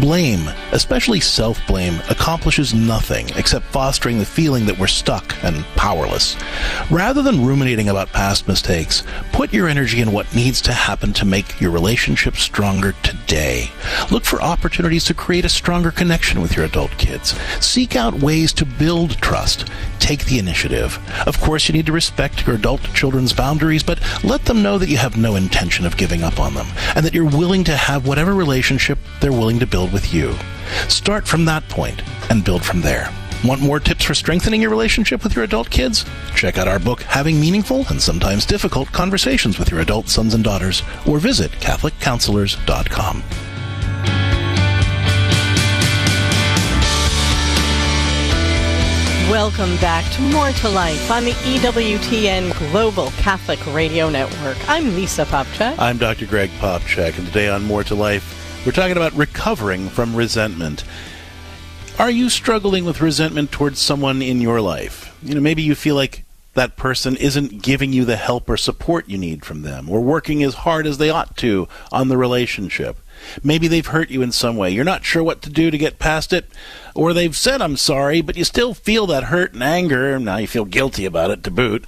[0.00, 6.36] Blame, especially self-blame, accomplishes nothing except fostering the feeling that we're stuck and powerless.
[6.90, 11.26] Rather than ruminating about past mistakes, put your energy in what needs to happen to
[11.26, 13.70] make your relationship stronger today.
[14.10, 17.38] Look for opportunities to create a stronger connection with your adult kids.
[17.60, 19.66] Seek out ways to build build trust.
[20.00, 20.98] Take the initiative.
[21.26, 24.90] Of course, you need to respect your adult children's boundaries, but let them know that
[24.90, 28.06] you have no intention of giving up on them and that you're willing to have
[28.06, 30.34] whatever relationship they're willing to build with you.
[30.88, 33.08] Start from that point and build from there.
[33.46, 36.04] Want more tips for strengthening your relationship with your adult kids?
[36.34, 40.44] Check out our book, Having Meaningful and Sometimes Difficult Conversations with Your Adult Sons and
[40.44, 43.22] Daughters, or visit CatholicCounselors.com.
[49.32, 54.58] Welcome back to More to Life on the EWTN Global Catholic Radio Network.
[54.68, 55.78] I'm Lisa Popcak.
[55.78, 56.26] I'm Dr.
[56.26, 60.84] Greg Popcak, and today on More to Life, we're talking about recovering from resentment.
[61.98, 65.16] Are you struggling with resentment towards someone in your life?
[65.22, 69.08] You know, maybe you feel like that person isn't giving you the help or support
[69.08, 72.98] you need from them, or working as hard as they ought to on the relationship.
[73.42, 74.70] Maybe they've hurt you in some way.
[74.70, 76.46] You're not sure what to do to get past it,
[76.94, 80.38] or they've said, I'm sorry, but you still feel that hurt and anger, and now
[80.38, 81.84] you feel guilty about it to boot.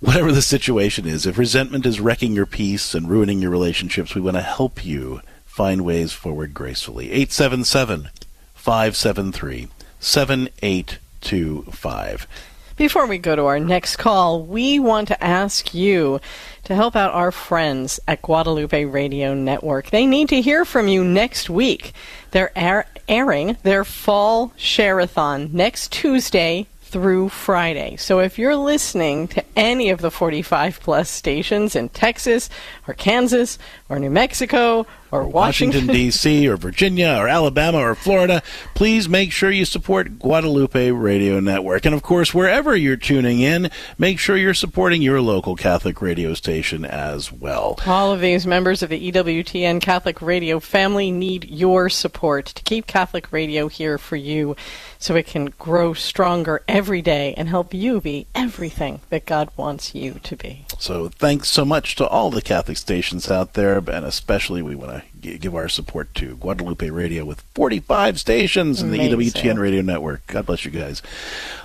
[0.00, 4.20] Whatever the situation is, if resentment is wrecking your peace and ruining your relationships, we
[4.20, 7.12] want to help you find ways forward gracefully.
[7.12, 8.08] 877
[8.54, 9.68] 573
[10.00, 12.26] 7825.
[12.76, 16.20] Before we go to our next call, we want to ask you
[16.64, 19.90] to help out our friends at Guadalupe Radio Network.
[19.90, 21.92] They need to hear from you next week.
[22.30, 27.96] They're air- airing their fall share-a-thon next Tuesday through Friday.
[27.96, 32.48] So if you're listening to any of the 45 plus stations in Texas
[32.86, 33.58] or Kansas
[33.92, 36.48] or New Mexico or Washington, Washington D.C.
[36.48, 38.42] or Virginia or Alabama or Florida,
[38.74, 41.84] please make sure you support Guadalupe Radio Network.
[41.84, 46.32] And of course, wherever you're tuning in, make sure you're supporting your local Catholic radio
[46.32, 47.78] station as well.
[47.86, 52.86] All of these members of the EWTN Catholic Radio family need your support to keep
[52.86, 54.56] Catholic radio here for you
[54.98, 59.94] so it can grow stronger every day and help you be everything that God wants
[59.94, 60.64] you to be.
[60.78, 65.02] So thanks so much to all the Catholic stations out there, and especially we want
[65.22, 70.26] to give our support to Guadalupe Radio with 45 stations in the EWTN radio network.
[70.26, 71.02] God bless you guys.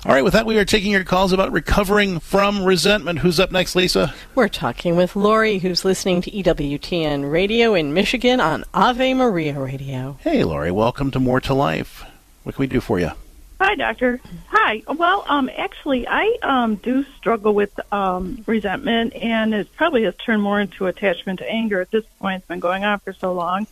[0.06, 3.20] All right, with that, we are taking your calls about recovering from resentment.
[3.20, 4.14] Who's up next, Lisa?
[4.36, 10.18] We're talking with Lori, who's listening to EWTN Radio in Michigan on Ave Maria Radio.
[10.22, 12.04] Hey, Lori, welcome to More to Life.
[12.44, 13.12] What can we do for you?
[13.60, 14.22] Hi, doctor.
[14.50, 14.84] Hi.
[14.88, 20.44] Well, um, actually, I um, do struggle with um, resentment, and it probably has turned
[20.44, 22.38] more into attachment to anger at this point.
[22.42, 23.66] It's been going on for so long,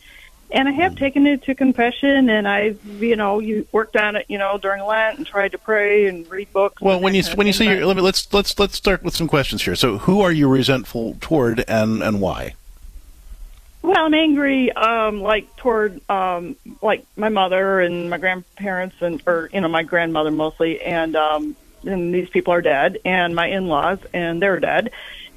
[0.50, 0.98] and I have Mm.
[0.98, 4.84] taken it to confession, and I've, you know, you worked on it, you know, during
[4.84, 6.82] Lent, and tried to pray and read books.
[6.82, 9.28] Well, when you when you say you're, let me, let's let's let's start with some
[9.28, 9.76] questions here.
[9.76, 12.54] So, who are you resentful toward, and and why?
[13.86, 19.48] Well, I'm angry, um, like toward um, like my mother and my grandparents, and or
[19.52, 24.00] you know my grandmother mostly, and um, and these people are dead, and my in-laws,
[24.12, 24.90] and they're dead,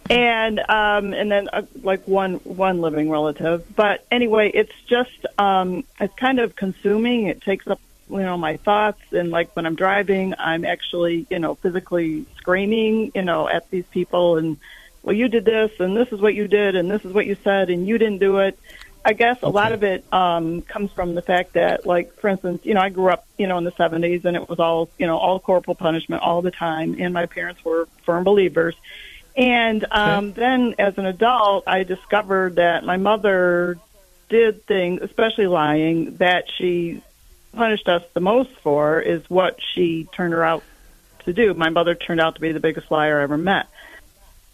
[0.10, 3.64] and um, and then uh, like one one living relative.
[3.76, 7.28] But anyway, it's just um, it's kind of consuming.
[7.28, 11.38] It takes up you know my thoughts, and like when I'm driving, I'm actually you
[11.38, 14.58] know physically screaming you know at these people and
[15.10, 17.36] well, you did this, and this is what you did, and this is what you
[17.44, 18.60] said, and you didn't do it.
[19.04, 22.64] I guess a lot of it um, comes from the fact that, like, for instance,
[22.64, 25.08] you know, I grew up, you know, in the 70s, and it was all, you
[25.08, 28.76] know, all corporal punishment all the time, and my parents were firm believers.
[29.36, 33.80] And um, then as an adult, I discovered that my mother
[34.30, 37.02] did things, especially lying, that she
[37.54, 40.62] punished us the most for is what she turned her out
[41.26, 41.56] to do.
[41.56, 43.66] My mother turned out to be the biggest liar I ever met.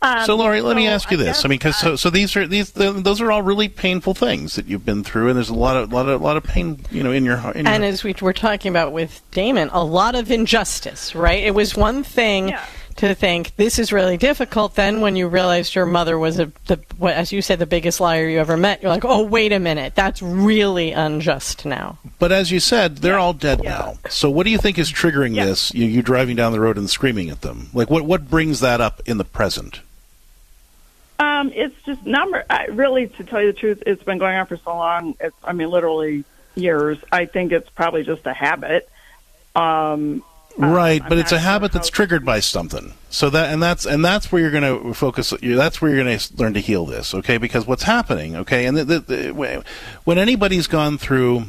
[0.05, 1.45] Um, so, Lori, let me ask you I this.
[1.45, 4.55] I mean, because so, so these are these th those are all really painful things
[4.55, 7.03] that you've been through, and there's a lot of lot of lot of pain, you
[7.03, 7.55] know, in your heart.
[7.55, 11.43] And your- as we were talking about with Damon, a lot of injustice, right?
[11.43, 12.53] It was one thing
[12.97, 14.75] to think this is really difficult.
[14.75, 17.99] Then, when you realized your mother was a, the, what, as you said, the biggest
[17.99, 21.97] liar you ever met, you're like, oh, wait a minute, that's really unjust now.
[22.19, 23.95] But as you said, they're all dead now.
[24.09, 25.73] So, what do you think is triggering this?
[25.73, 27.69] You, you driving down the road and screaming at them.
[27.73, 29.81] Like, what what brings that up in the present?
[31.19, 32.43] Um, it's just number.
[32.49, 35.15] I, really, to tell you the truth, it's been going on for so long.
[35.19, 36.25] It's, I mean, literally
[36.55, 36.97] years.
[37.11, 38.89] I think it's probably just a habit.
[39.55, 40.23] Um,
[40.57, 42.93] Right, I'm but it's a habit that's triggered by something.
[43.09, 45.33] So that and that's and that's where you're going to focus.
[45.41, 47.13] That's where you're going to learn to heal this.
[47.13, 48.37] Okay, because what's happening?
[48.37, 49.63] Okay, and the, the, the,
[50.05, 51.45] when anybody's gone through,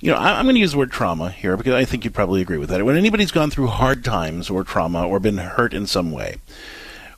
[0.00, 2.40] you know, I'm going to use the word trauma here because I think you'd probably
[2.42, 2.84] agree with that.
[2.84, 6.38] When anybody's gone through hard times or trauma or been hurt in some way,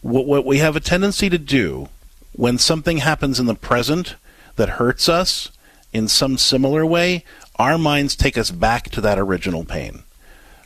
[0.03, 1.89] what, what we have a tendency to do
[2.33, 4.17] when something happens in the present
[4.57, 5.51] that hurts us
[5.93, 7.25] in some similar way,
[7.57, 10.03] our minds take us back to that original pain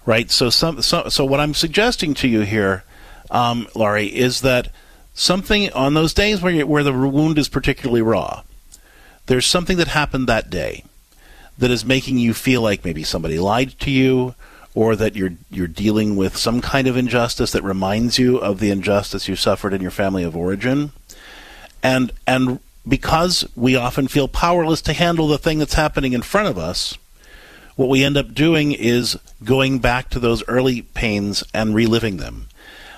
[0.07, 0.31] right?
[0.31, 2.85] So, some, so, so what I'm suggesting to you here,
[3.31, 4.73] um, Lori, is that
[5.13, 8.43] something on those days where you, where the wound is particularly raw,
[9.27, 10.85] there's something that happened that day
[11.59, 14.35] that is making you feel like maybe somebody lied to you
[14.77, 18.71] or that you're you're dealing with some kind of injustice that reminds you of the
[18.71, 20.93] injustice you suffered in your family of origin.
[21.83, 26.47] And and because we often feel powerless to handle the thing that's happening in front
[26.47, 26.97] of us
[27.77, 32.49] what we end up doing is going back to those early pains and reliving them.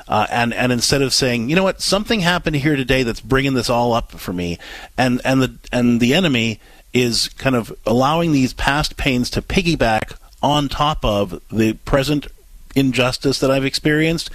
[0.06, 3.52] Uh, and and instead of saying, you know what, something happened here today that's bringing
[3.54, 4.58] this all up for me,
[4.96, 6.60] and and the and the enemy
[6.94, 12.26] is kind of allowing these past pains to piggyback on top of the present
[12.74, 14.30] injustice that I've experienced.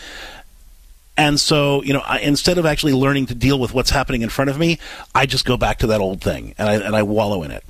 [1.16, 4.30] And so, you know, I, instead of actually learning to deal with what's happening in
[4.30, 4.80] front of me,
[5.14, 7.64] I just go back to that old thing and I, and I wallow in it.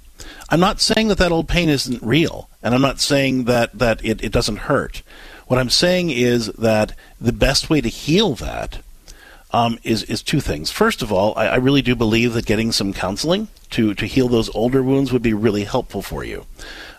[0.50, 4.04] I'm not saying that that old pain isn't real, and I'm not saying that, that
[4.06, 5.02] it, it doesn't hurt.
[5.48, 8.80] What I'm saying is that the best way to heal that
[9.52, 10.72] um, is is two things.
[10.72, 14.28] First of all, I, I, really do believe that getting some counseling to to heal
[14.28, 16.48] those older wounds would be really helpful for you.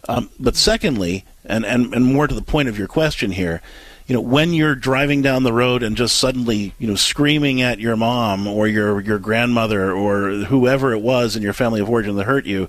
[0.08, 3.62] Um, but secondly, and, and and more to the point of your question here,
[4.06, 7.78] you know, when you're driving down the road and just suddenly, you know, screaming at
[7.80, 12.16] your mom or your your grandmother or whoever it was in your family of origin
[12.16, 12.68] that hurt you,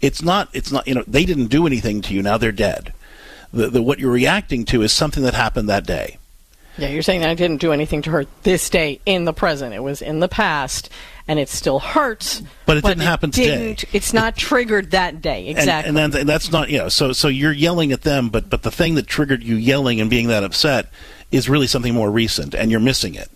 [0.00, 2.22] it's not it's not you know they didn't do anything to you.
[2.22, 2.92] Now they're dead.
[3.52, 6.18] The, the what you're reacting to is something that happened that day.
[6.78, 9.74] Yeah, you're saying that I didn't do anything to her this day in the present.
[9.74, 10.90] It was in the past,
[11.28, 12.42] and it still hurts.
[12.66, 13.90] But it but didn't it happen didn't, today.
[13.92, 15.48] It's not it, triggered that day.
[15.48, 15.88] Exactly.
[15.88, 16.88] And, and, then, that's not you know.
[16.88, 20.08] So so you're yelling at them, but but the thing that triggered you yelling and
[20.08, 20.90] being that upset
[21.30, 23.30] is really something more recent, and you're missing it.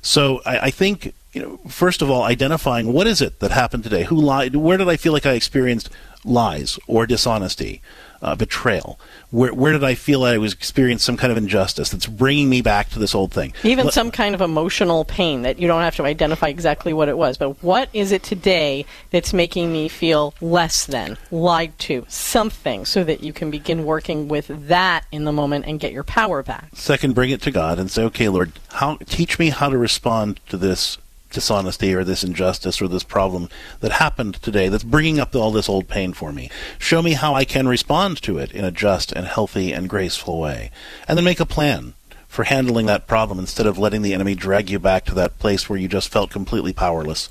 [0.00, 1.60] So I, I think you know.
[1.68, 4.04] First of all, identifying what is it that happened today.
[4.04, 4.56] Who lied?
[4.56, 5.90] Where did I feel like I experienced
[6.24, 7.82] lies or dishonesty?
[8.22, 8.98] Uh, betrayal?
[9.30, 12.62] Where, where did I feel I was experiencing some kind of injustice that's bringing me
[12.62, 13.52] back to this old thing?
[13.64, 17.16] Even some kind of emotional pain that you don't have to identify exactly what it
[17.16, 22.84] was, but what is it today that's making me feel less than, lied to, something,
[22.84, 26.42] so that you can begin working with that in the moment and get your power
[26.42, 26.68] back?
[26.74, 30.40] Second, bring it to God and say, okay, Lord, how, teach me how to respond
[30.48, 30.98] to this
[31.32, 33.48] dishonesty or this injustice or this problem
[33.80, 36.50] that happened today that's bringing up all this old pain for me.
[36.78, 40.38] Show me how I can respond to it in a just and healthy and graceful
[40.40, 40.70] way.
[41.08, 41.94] And then make a plan
[42.28, 45.68] for handling that problem instead of letting the enemy drag you back to that place
[45.68, 47.28] where you just felt completely powerless.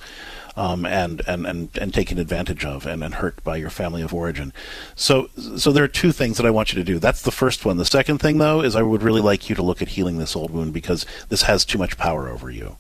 [0.54, 4.14] Um, and, and, and, and taken advantage of and, and hurt by your family of
[4.14, 4.52] origin.
[4.98, 7.00] So, so there are two things that I want you to do.
[7.00, 7.78] That's the first one.
[7.78, 10.36] The second thing, though, is I would really like you to look at healing this
[10.36, 12.76] old wound because this has too much power over you.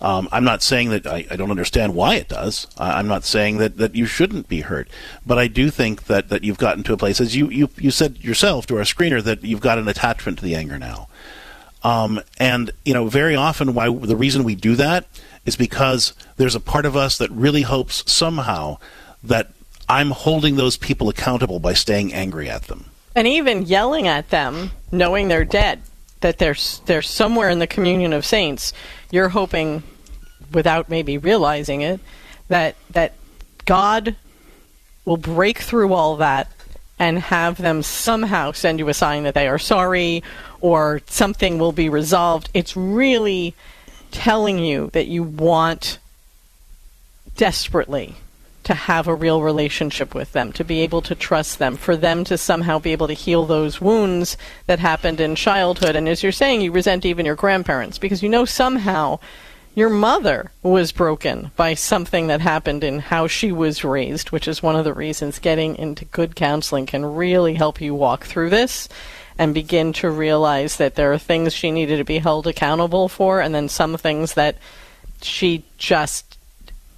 [0.00, 2.66] Um, I'm not saying that I, I, don't understand why it does.
[2.76, 4.88] I'm not saying that, that you shouldn't be hurt,
[5.24, 7.90] but I do think that, that you've gotten to a place, as you, you, you
[7.90, 11.08] said yourself to our screener, that you've got an attachment to the anger now.
[11.84, 15.06] Um, and you know, very often, why the reason we do that
[15.44, 18.78] is because there's a part of us that really hopes somehow
[19.22, 19.52] that
[19.88, 24.70] I'm holding those people accountable by staying angry at them, and even yelling at them,
[24.90, 25.82] knowing they're dead.
[26.24, 26.56] That they're
[26.86, 28.72] they're somewhere in the communion of saints.
[29.10, 29.82] You're hoping
[30.52, 32.00] without maybe realizing it,
[32.48, 33.12] that that
[33.66, 34.16] God
[35.04, 36.50] will break through all that
[36.98, 40.22] and have them somehow send you a sign that they are sorry
[40.62, 42.48] or something will be resolved.
[42.54, 43.54] It's really
[44.10, 45.98] telling you that you want
[47.36, 48.16] desperately
[48.64, 52.24] to have a real relationship with them, to be able to trust them, for them
[52.24, 54.36] to somehow be able to heal those wounds
[54.66, 55.96] that happened in childhood.
[55.96, 59.18] And as you're saying, you resent even your grandparents because you know somehow
[59.74, 64.62] your mother was broken by something that happened in how she was raised, which is
[64.62, 68.88] one of the reasons getting into good counseling can really help you walk through this
[69.36, 73.40] and begin to realize that there are things she needed to be held accountable for,
[73.40, 74.56] and then some things that
[75.22, 76.38] she just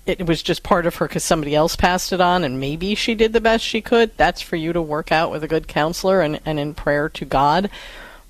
[0.07, 3.14] it was just part of her because somebody else passed it on and maybe she
[3.14, 4.16] did the best she could.
[4.16, 7.24] That's for you to work out with a good counselor and, and in prayer to
[7.24, 7.70] God.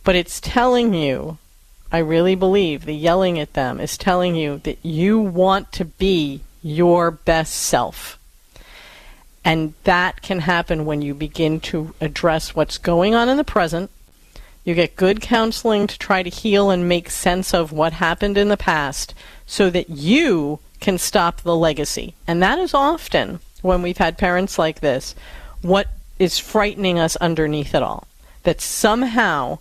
[0.03, 1.39] But it's telling you
[1.93, 6.41] I really believe the yelling at them is telling you that you want to be
[6.63, 8.19] your best self.
[9.45, 13.91] And that can happen when you begin to address what's going on in the present.
[14.65, 18.49] You get good counseling to try to heal and make sense of what happened in
[18.49, 19.15] the past
[19.47, 22.15] so that you can stop the legacy.
[22.29, 25.17] And that is often, when we've had parents like this,
[25.61, 25.89] what
[26.21, 28.07] is frightening us underneath it all.
[28.45, 29.59] That somehow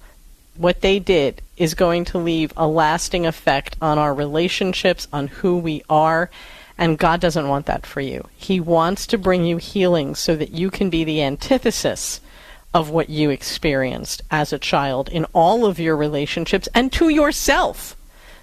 [0.55, 5.57] what they did is going to leave a lasting effect on our relationships, on who
[5.57, 6.29] we are,
[6.77, 8.27] and God doesn't want that for you.
[8.35, 12.21] He wants to bring you healing so that you can be the antithesis
[12.71, 17.95] of what you experienced as a child in all of your relationships and to yourself.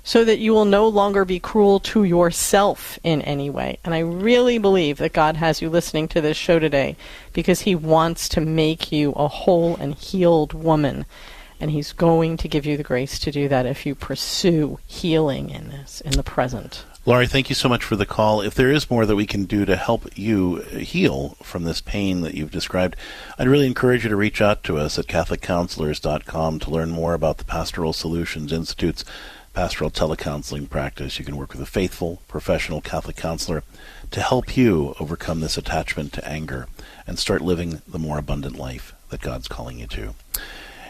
[0.05, 3.79] So that you will no longer be cruel to yourself in any way.
[3.85, 6.97] And I really believe that God has you listening to this show today
[7.33, 11.07] because He wants to make you a whole and healed woman.
[11.61, 15.51] And He's going to give you the grace to do that if you pursue healing
[15.51, 16.85] in this, in the present.
[17.05, 18.41] Lori, thank you so much for the call.
[18.41, 22.21] If there is more that we can do to help you heal from this pain
[22.21, 22.95] that you've described,
[23.37, 27.39] I'd really encourage you to reach out to us at CatholicCounselors.com to learn more about
[27.39, 29.05] the Pastoral Solutions Institute's
[29.53, 31.19] pastoral telecounseling practice.
[31.19, 33.63] You can work with a faithful, professional Catholic counselor
[34.11, 36.69] to help you overcome this attachment to anger
[37.07, 40.15] and start living the more abundant life that God's calling you to.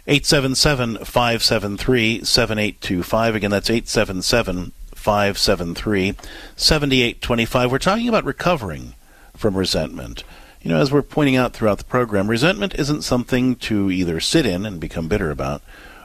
[0.06, 3.34] 877 573 7825.
[3.34, 6.14] Again, that's 877 573
[6.56, 7.70] 7825.
[7.70, 8.94] We're talking about recovering
[9.36, 10.24] from resentment.
[10.60, 14.46] You know, as we're pointing out throughout the program, resentment isn't something to either sit
[14.46, 15.62] in and become bitter about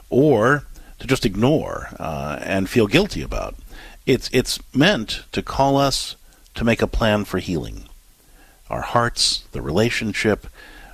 [0.10, 0.64] or
[1.00, 3.56] to just ignore uh, and feel guilty about.
[4.06, 6.16] It's, it's meant to call us
[6.56, 7.84] to make a plan for healing
[8.70, 10.48] our hearts, the relationship.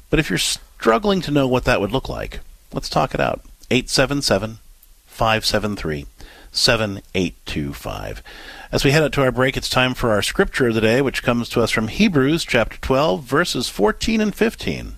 [0.09, 2.39] But if you're struggling to know what that would look like,
[2.71, 3.41] let's talk it out.
[3.71, 4.59] 877
[5.07, 6.05] 573
[6.51, 8.23] 7825.
[8.71, 11.01] As we head out to our break, it's time for our scripture of the day,
[11.01, 14.93] which comes to us from Hebrews chapter 12, verses 14 and 15.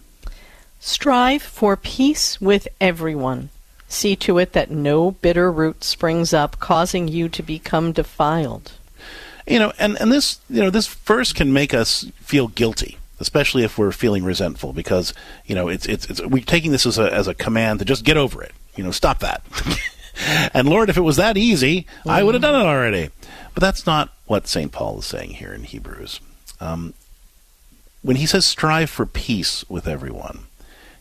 [0.79, 3.49] Strive for peace with everyone.
[3.87, 8.73] See to it that no bitter root springs up, causing you to become defiled.
[9.47, 13.63] You know, and, and this you know, this verse can make us feel guilty especially
[13.63, 15.13] if we're feeling resentful, because
[15.45, 18.03] you know it's it's, it's we're taking this as a as a command to just
[18.03, 18.53] get over it.
[18.75, 19.43] You know, stop that.
[20.53, 23.09] and Lord, if it was that easy, I would have done it already.
[23.53, 24.71] But that's not what St.
[24.71, 26.19] Paul is saying here in Hebrews.
[26.59, 26.93] Um,
[28.01, 30.47] when he says strive for peace with everyone,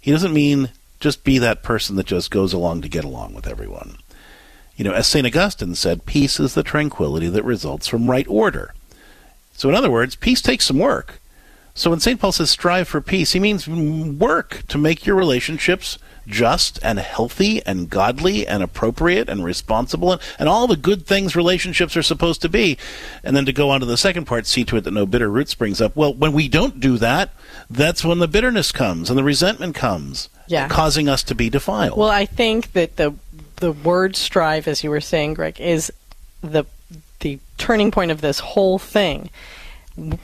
[0.00, 0.70] he doesn't mean
[1.04, 3.98] just be that person that just goes along to get along with everyone.
[4.74, 5.26] You know, as St.
[5.26, 8.72] Augustine said, peace is the tranquility that results from right order.
[9.52, 11.20] So, in other words, peace takes some work.
[11.76, 12.20] So, when St.
[12.20, 17.64] Paul says strive for peace, he means work to make your relationships just and healthy
[17.66, 22.40] and godly and appropriate and responsible and, and all the good things relationships are supposed
[22.42, 22.78] to be.
[23.22, 25.30] And then to go on to the second part, see to it that no bitter
[25.30, 25.96] root springs up.
[25.96, 27.30] Well, when we don't do that,
[27.68, 30.68] that's when the bitterness comes and the resentment comes, yeah.
[30.68, 31.98] causing us to be defiled.
[31.98, 33.14] Well, I think that the
[33.56, 35.92] the word strive, as you were saying, Greg, is
[36.42, 36.64] the
[37.20, 39.30] the turning point of this whole thing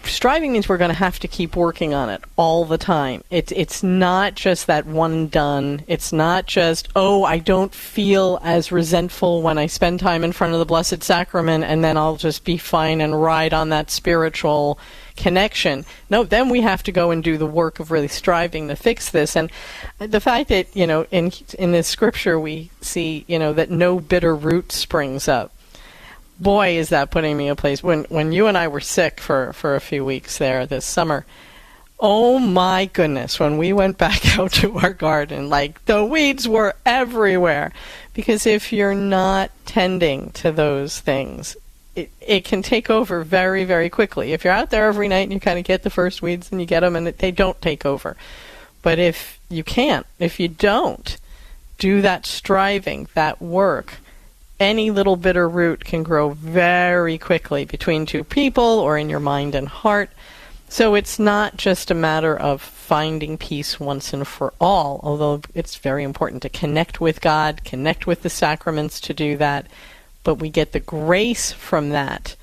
[0.03, 3.23] striving means we're going to have to keep working on it all the time.
[3.31, 5.85] It's it's not just that one done.
[5.87, 10.55] It's not just oh I don't feel as resentful when I spend time in front
[10.55, 14.79] of the Blessed Sacrament and then I'll just be fine and ride on that spiritual
[15.17, 15.85] connection.
[16.09, 19.11] No, then we have to go and do the work of really striving to fix
[19.11, 19.37] this.
[19.37, 19.53] And
[19.99, 24.01] the fact that you know in in this scripture we see you know that no
[24.01, 25.53] bitter root springs up
[26.41, 27.83] boy, is that putting me in place.
[27.83, 31.27] When when you and I were sick for for a few weeks there this summer,
[32.01, 36.75] oh my goodness, when we went back out to our garden, like the weeds were
[36.85, 37.73] everywhere.
[38.15, 41.57] Because if you're not tending to those things,
[41.95, 44.33] it, it can take over very, very quickly.
[44.33, 46.61] If you're out there every night and you kind of get the first weeds and
[46.61, 48.17] you get them and they don't take over.
[48.83, 51.19] But if you can't, if you don't
[51.79, 53.99] do that striving, that work,
[54.61, 59.55] any little bitter root can grow very quickly between two people or in your mind
[59.55, 60.11] and heart.
[60.69, 65.77] So it's not just a matter of finding peace once and for all, although it's
[65.77, 69.67] very important to connect with God, connect with the sacraments to do that,
[70.23, 72.37] but we get the grace from that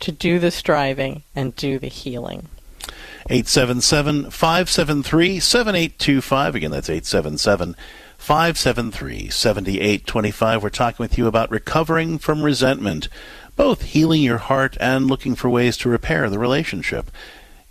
[0.00, 2.48] to do the striving and do the healing.
[3.30, 6.54] 877 573 7825.
[6.54, 7.76] Again, that's 877
[8.24, 10.62] 573 7825.
[10.62, 13.10] We're talking with you about recovering from resentment,
[13.54, 17.10] both healing your heart and looking for ways to repair the relationship.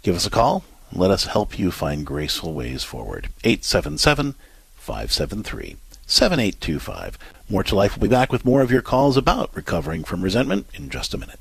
[0.03, 0.63] Give us a call.
[0.91, 3.29] Let us help you find graceful ways forward.
[3.43, 4.35] 877
[4.75, 7.17] 573 7825.
[7.49, 10.67] More to Life will be back with more of your calls about recovering from resentment
[10.75, 11.39] in just a minute.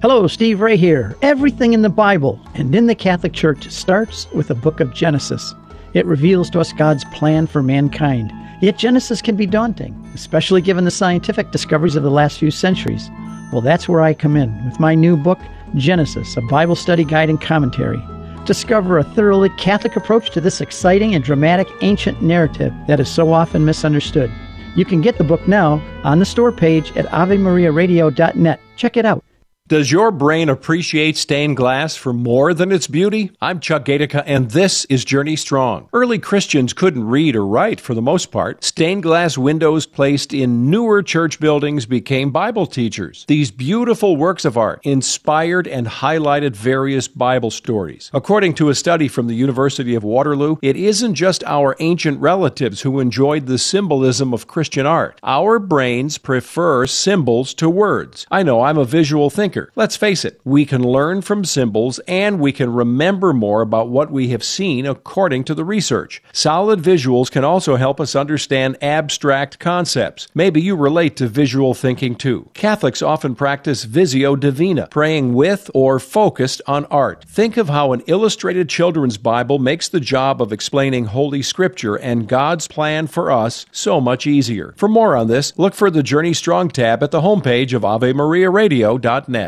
[0.00, 1.14] Hello, Steve Ray here.
[1.20, 5.52] Everything in the Bible and in the Catholic Church starts with the book of Genesis.
[5.94, 8.32] It reveals to us God's plan for mankind.
[8.60, 13.08] Yet Genesis can be daunting, especially given the scientific discoveries of the last few centuries.
[13.52, 15.38] Well, that's where I come in with my new book,
[15.74, 18.02] Genesis, a Bible study guide and commentary.
[18.44, 23.32] Discover a thoroughly Catholic approach to this exciting and dramatic ancient narrative that is so
[23.32, 24.30] often misunderstood.
[24.74, 28.60] You can get the book now on the store page at AveMariaRadio.net.
[28.76, 29.24] Check it out.
[29.68, 33.32] Does your brain appreciate stained glass for more than its beauty?
[33.38, 35.90] I'm Chuck Gatica, and this is Journey Strong.
[35.92, 38.64] Early Christians couldn't read or write for the most part.
[38.64, 43.26] Stained glass windows placed in newer church buildings became Bible teachers.
[43.28, 48.10] These beautiful works of art inspired and highlighted various Bible stories.
[48.14, 52.80] According to a study from the University of Waterloo, it isn't just our ancient relatives
[52.80, 55.20] who enjoyed the symbolism of Christian art.
[55.22, 58.26] Our brains prefer symbols to words.
[58.30, 59.57] I know I'm a visual thinker.
[59.74, 64.10] Let's face it, we can learn from symbols and we can remember more about what
[64.10, 66.22] we have seen according to the research.
[66.32, 70.28] Solid visuals can also help us understand abstract concepts.
[70.34, 72.50] Maybe you relate to visual thinking too.
[72.54, 77.24] Catholics often practice Visio Divina, praying with or focused on art.
[77.28, 82.28] Think of how an illustrated children's Bible makes the job of explaining Holy Scripture and
[82.28, 84.74] God's plan for us so much easier.
[84.76, 89.47] For more on this, look for the Journey Strong tab at the homepage of AveMariaRadio.net.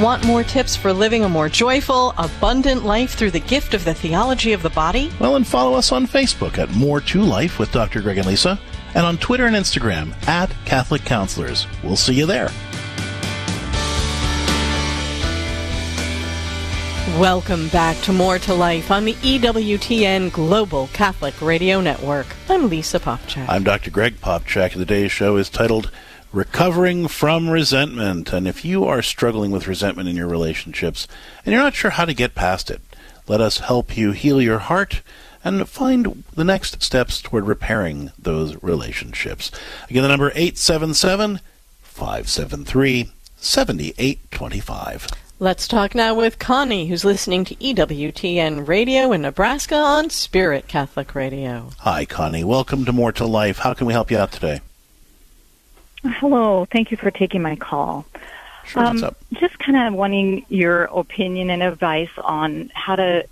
[0.00, 3.92] Want more tips for living a more joyful, abundant life through the gift of the
[3.92, 5.12] theology of the body?
[5.20, 8.00] Well, and follow us on Facebook at More to Life with Dr.
[8.00, 8.58] Greg and Lisa,
[8.94, 11.66] and on Twitter and Instagram at Catholic Counselors.
[11.84, 12.48] We'll see you there.
[17.20, 22.26] Welcome back to More to Life on the EWTN Global Catholic Radio Network.
[22.48, 23.46] I'm Lisa Popcak.
[23.50, 23.90] I'm Dr.
[23.90, 25.90] Greg Popcak, today's show is titled
[26.32, 28.32] Recovering from Resentment.
[28.32, 31.08] And if you are struggling with resentment in your relationships
[31.44, 32.80] and you're not sure how to get past it,
[33.26, 35.02] let us help you heal your heart
[35.42, 39.50] and find the next steps toward repairing those relationships.
[39.88, 41.40] Again, the number 877
[41.82, 45.08] 573 7825.
[45.40, 51.14] Let's talk now with Connie, who's listening to EWTN Radio in Nebraska on Spirit Catholic
[51.14, 51.70] Radio.
[51.78, 52.44] Hi, Connie.
[52.44, 53.58] Welcome to More to Life.
[53.58, 54.60] How can we help you out today?
[56.02, 56.64] Hello.
[56.64, 58.06] Thank you for taking my call.
[58.64, 59.16] Sure, what's up?
[59.34, 63.26] Just kind of wanting your opinion and advice on how to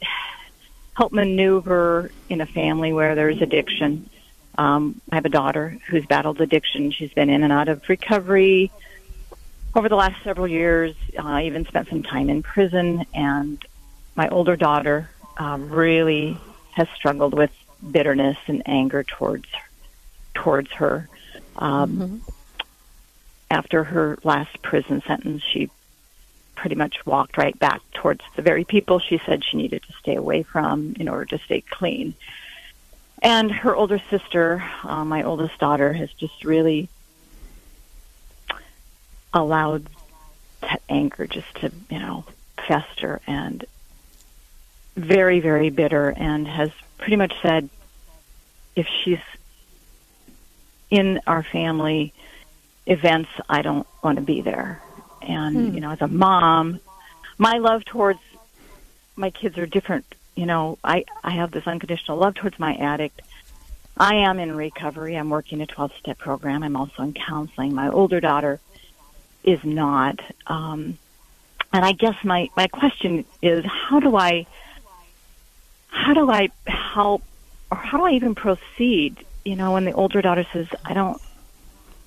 [0.94, 4.10] help maneuver in a family where there's addiction.
[4.56, 6.90] Um, I have a daughter who's battled addiction.
[6.90, 8.70] She's been in and out of recovery
[9.74, 10.96] over the last several years.
[11.18, 13.64] I uh, even spent some time in prison, and
[14.16, 16.36] my older daughter um, really
[16.72, 17.52] has struggled with
[17.88, 19.46] bitterness and anger towards
[20.34, 21.08] towards her.
[21.56, 22.30] Um, mm-hmm
[23.50, 25.70] after her last prison sentence, she
[26.54, 30.16] pretty much walked right back towards the very people she said she needed to stay
[30.16, 32.14] away from in order to stay clean.
[33.22, 36.88] And her older sister, uh, my oldest daughter, has just really
[39.32, 39.86] allowed
[40.62, 42.24] that anger just to, you know,
[42.66, 43.64] fester and
[44.96, 47.68] very, very bitter and has pretty much said
[48.74, 49.20] if she's
[50.90, 52.12] in our family,
[52.88, 54.82] events, I don't want to be there.
[55.22, 55.74] And, hmm.
[55.74, 56.80] you know, as a mom,
[57.36, 58.20] my love towards
[59.14, 60.06] my kids are different.
[60.34, 63.20] You know, I, I have this unconditional love towards my addict.
[63.96, 65.16] I am in recovery.
[65.16, 66.62] I'm working a 12 step program.
[66.62, 67.74] I'm also in counseling.
[67.74, 68.60] My older daughter
[69.42, 70.20] is not.
[70.46, 70.98] Um,
[71.72, 74.46] and I guess my, my question is how do I,
[75.88, 77.22] how do I help
[77.70, 79.24] or how do I even proceed?
[79.44, 81.20] You know, when the older daughter says, I don't,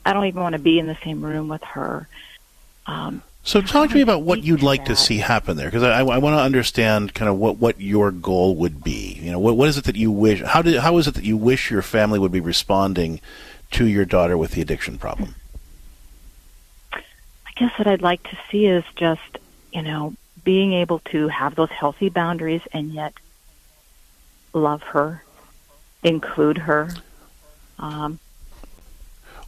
[0.05, 2.07] I don't even want to be in the same room with her.
[2.87, 5.99] Um, so talk to me about what you'd like to see happen there, because I,
[5.99, 9.17] I, want to understand kind of what, what your goal would be.
[9.19, 10.41] You know, what what is it that you wish?
[10.41, 13.19] How did how is it that you wish your family would be responding
[13.71, 15.35] to your daughter with the addiction problem?
[16.93, 17.01] I
[17.55, 19.39] guess what I'd like to see is just
[19.73, 23.13] you know being able to have those healthy boundaries and yet
[24.53, 25.23] love her,
[26.03, 26.89] include her.
[27.79, 28.19] Um,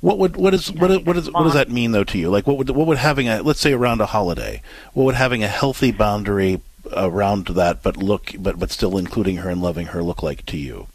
[0.03, 2.29] what would what is what what is what does that mean though to you?
[2.29, 5.45] Like what would what would having a let's say around a holiday, what would having
[5.45, 6.59] a healthy boundary
[6.91, 10.57] around that, but look but but still including her and loving her look like to
[10.57, 10.87] you?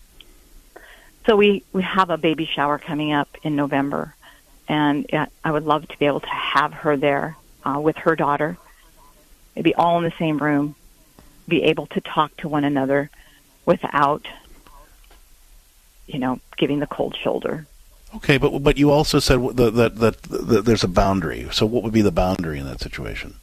[1.25, 4.15] So we we have a baby shower coming up in November,
[4.69, 5.07] and
[5.43, 7.35] I would love to be able to have her there
[7.65, 8.59] uh, with her daughter,
[9.57, 10.75] maybe all in the same room,
[11.49, 13.09] be able to talk to one another
[13.65, 14.29] without,
[16.07, 17.67] you know, giving the cold shoulder
[18.17, 21.47] Okay, but but you also said that, that that that there's a boundary.
[21.53, 23.35] So what would be the boundary in that situation?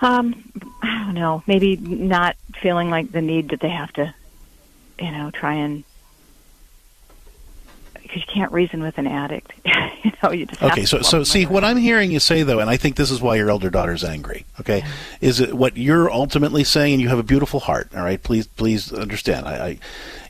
[0.00, 0.52] Um,
[0.82, 1.42] I don't know.
[1.46, 4.14] Maybe not feeling like the need that they have to,
[4.98, 5.84] you know, try and
[8.12, 9.52] because you can't reason with an addict.
[9.64, 12.42] you know, you just Okay, to so love so see what I'm hearing you say
[12.42, 14.44] though, and I think this is why your elder daughter's angry.
[14.60, 14.84] Okay,
[15.20, 16.94] is it what you're ultimately saying?
[16.94, 17.88] And you have a beautiful heart.
[17.96, 19.46] All right, please please understand.
[19.46, 19.78] I, I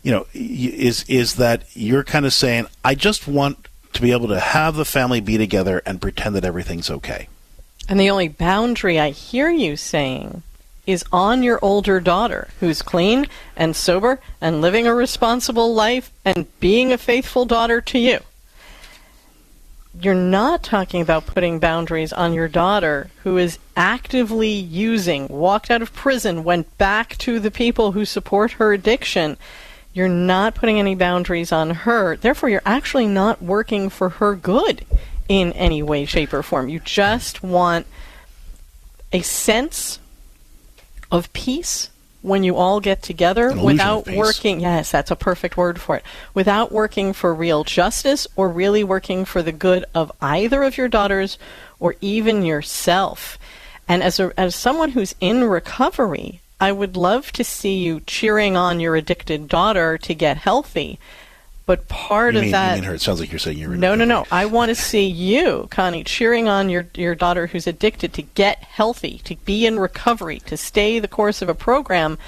[0.03, 4.29] you know, is is that you're kind of saying I just want to be able
[4.29, 7.29] to have the family be together and pretend that everything's okay.
[7.89, 10.43] And the only boundary I hear you saying
[10.87, 13.27] is on your older daughter, who's clean
[13.57, 18.19] and sober and living a responsible life and being a faithful daughter to you.
[20.01, 25.83] You're not talking about putting boundaries on your daughter who is actively using, walked out
[25.83, 29.37] of prison, went back to the people who support her addiction.
[29.93, 32.17] You're not putting any boundaries on her.
[32.17, 34.85] Therefore, you're actually not working for her good
[35.29, 36.71] in any way, shape, or form.
[36.71, 37.87] You just want
[39.13, 39.99] a sense
[41.13, 41.91] of peace
[42.23, 45.81] when you all get together An illusion of without working yes that's a perfect word
[45.81, 46.05] for it
[46.35, 50.89] without working for real justice or really working for the good of either of your
[50.89, 51.39] daughters
[51.79, 53.39] or even yourself.
[53.89, 58.57] And as a, as someone who's in recovery i would love to see you cheering
[58.57, 60.99] on your addicted daughter to get healthy
[61.73, 62.95] but part you of mean, that you mean her?
[62.95, 64.27] It sounds like you're saying you're no, no, no.
[64.31, 68.59] I want to see you, Connie, cheering on your your daughter who's addicted to get
[68.59, 72.19] healthy, to be in recovery, to stay the course of a program.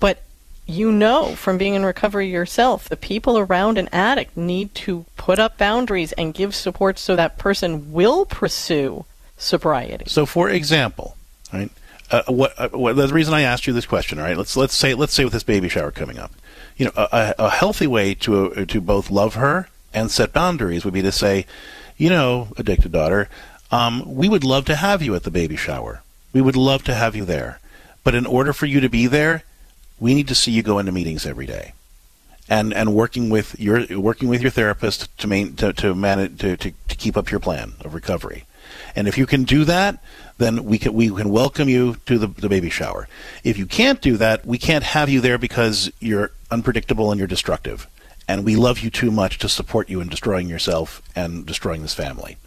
[0.00, 0.24] But
[0.66, 5.38] you know from being in recovery yourself, the people around an addict need to put
[5.38, 9.04] up boundaries and give support so that person will pursue
[9.36, 10.06] sobriety.
[10.08, 11.16] So, for example,
[11.52, 11.70] right?
[12.10, 14.36] Uh, what, uh, what the reason I asked you this question, all right?
[14.36, 16.32] Let's let's say let's say with this baby shower coming up,
[16.80, 20.82] you know, a, a healthy way to uh, to both love her and set boundaries
[20.82, 21.44] would be to say,
[21.98, 23.28] you know, addicted daughter,
[23.70, 26.02] um, we would love to have you at the baby shower.
[26.32, 27.60] We would love to have you there,
[28.02, 29.42] but in order for you to be there,
[29.98, 31.74] we need to see you go into meetings every day
[32.48, 36.56] and and working with your working with your therapist to main to, to manage to,
[36.56, 38.46] to, to keep up your plan of recovery.
[38.96, 40.02] And if you can do that,
[40.40, 43.06] then we can we can welcome you to the, the baby shower.
[43.44, 47.28] If you can't do that, we can't have you there because you're unpredictable and you're
[47.28, 47.86] destructive.
[48.26, 51.94] And we love you too much to support you in destroying yourself and destroying this
[51.94, 52.38] family.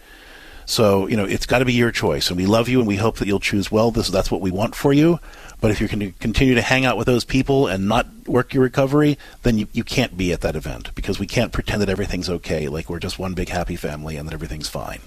[0.66, 2.30] So, you know, it's got to be your choice.
[2.30, 3.91] And we love you and we hope that you'll choose well.
[3.91, 5.20] This, that's what we want for you.
[5.60, 8.64] But if you can continue to hang out with those people and not work your
[8.64, 12.30] recovery, then you, you can't be at that event because we can't pretend that everything's
[12.30, 15.02] okay, like we're just one big happy family and that everything's fine.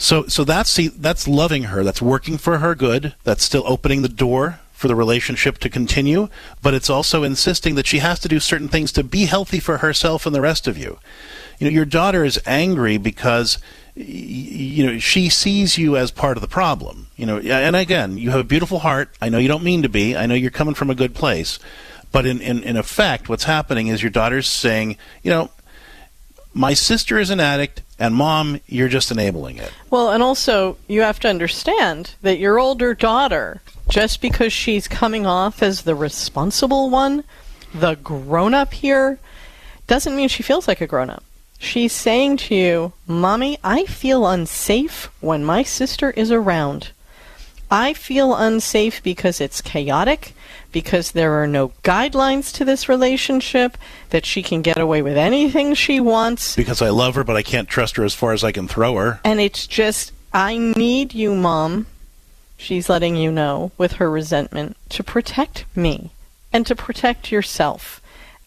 [0.00, 1.84] So, so that's see, that's loving her.
[1.84, 3.14] That's working for her good.
[3.22, 6.30] That's still opening the door for the relationship to continue.
[6.62, 9.76] But it's also insisting that she has to do certain things to be healthy for
[9.76, 10.98] herself and the rest of you.
[11.58, 13.58] You know, your daughter is angry because
[13.94, 17.08] you know she sees you as part of the problem.
[17.16, 19.10] You know, and again, you have a beautiful heart.
[19.20, 20.16] I know you don't mean to be.
[20.16, 21.58] I know you're coming from a good place.
[22.10, 25.50] But in, in, in effect, what's happening is your daughter's saying, you know,
[26.52, 29.72] my sister is an addict, and mom, you're just enabling it.
[29.90, 35.26] Well, and also you have to understand that your older daughter, just because she's coming
[35.26, 37.24] off as the responsible one,
[37.74, 39.18] the grown up here,
[39.86, 41.24] doesn't mean she feels like a grown up.
[41.58, 46.90] She's saying to you, Mommy, I feel unsafe when my sister is around.
[47.70, 50.34] I feel unsafe because it's chaotic,
[50.72, 53.76] because there are no guidelines to this relationship,
[54.10, 56.56] that she can get away with anything she wants.
[56.56, 58.96] Because I love her, but I can't trust her as far as I can throw
[58.96, 59.20] her.
[59.24, 61.86] And it's just, I need you, Mom.
[62.56, 66.10] She's letting you know with her resentment to protect me
[66.52, 68.02] and to protect yourself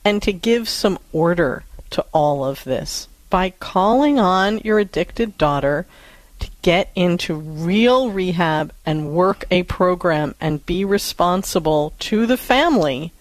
[0.05, 5.87] and to give some order to all of this by calling on your addicted daughter
[6.43, 13.11] to get into real rehab and work a program and be responsible to the family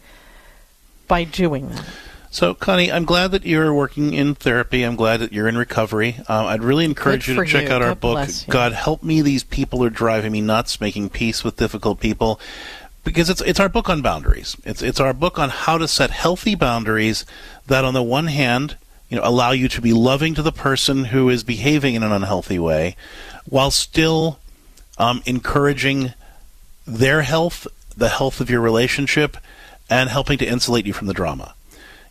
[1.09, 1.85] by doing that.
[2.31, 4.85] So, Connie, I'm glad that you're working in therapy.
[4.85, 6.16] I'm glad that you're in recovery.
[6.29, 7.73] Uh, I'd really encourage Good you to check you.
[7.73, 8.27] out our book.
[8.49, 12.41] God Help Me, These People Are Driving Me Nuts, Making Peace with Difficult People.
[13.05, 14.57] Because it's it's our book on boundaries.
[14.64, 17.27] It's it's our book on how to set healthy boundaries
[17.66, 18.77] that on the one hand,
[19.13, 22.13] you know, allow you to be loving to the person who is behaving in an
[22.13, 22.97] unhealthy way,
[23.45, 24.39] while still
[24.97, 26.15] um, encouraging
[26.87, 29.37] their health, the health of your relationship,
[29.91, 31.55] and helping to insulate you from the drama.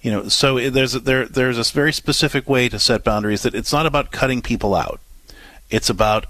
[0.04, 3.56] You know, so there's a, there there's a very specific way to set boundaries that
[3.56, 5.00] it's not about cutting people out.
[5.72, 6.28] It's about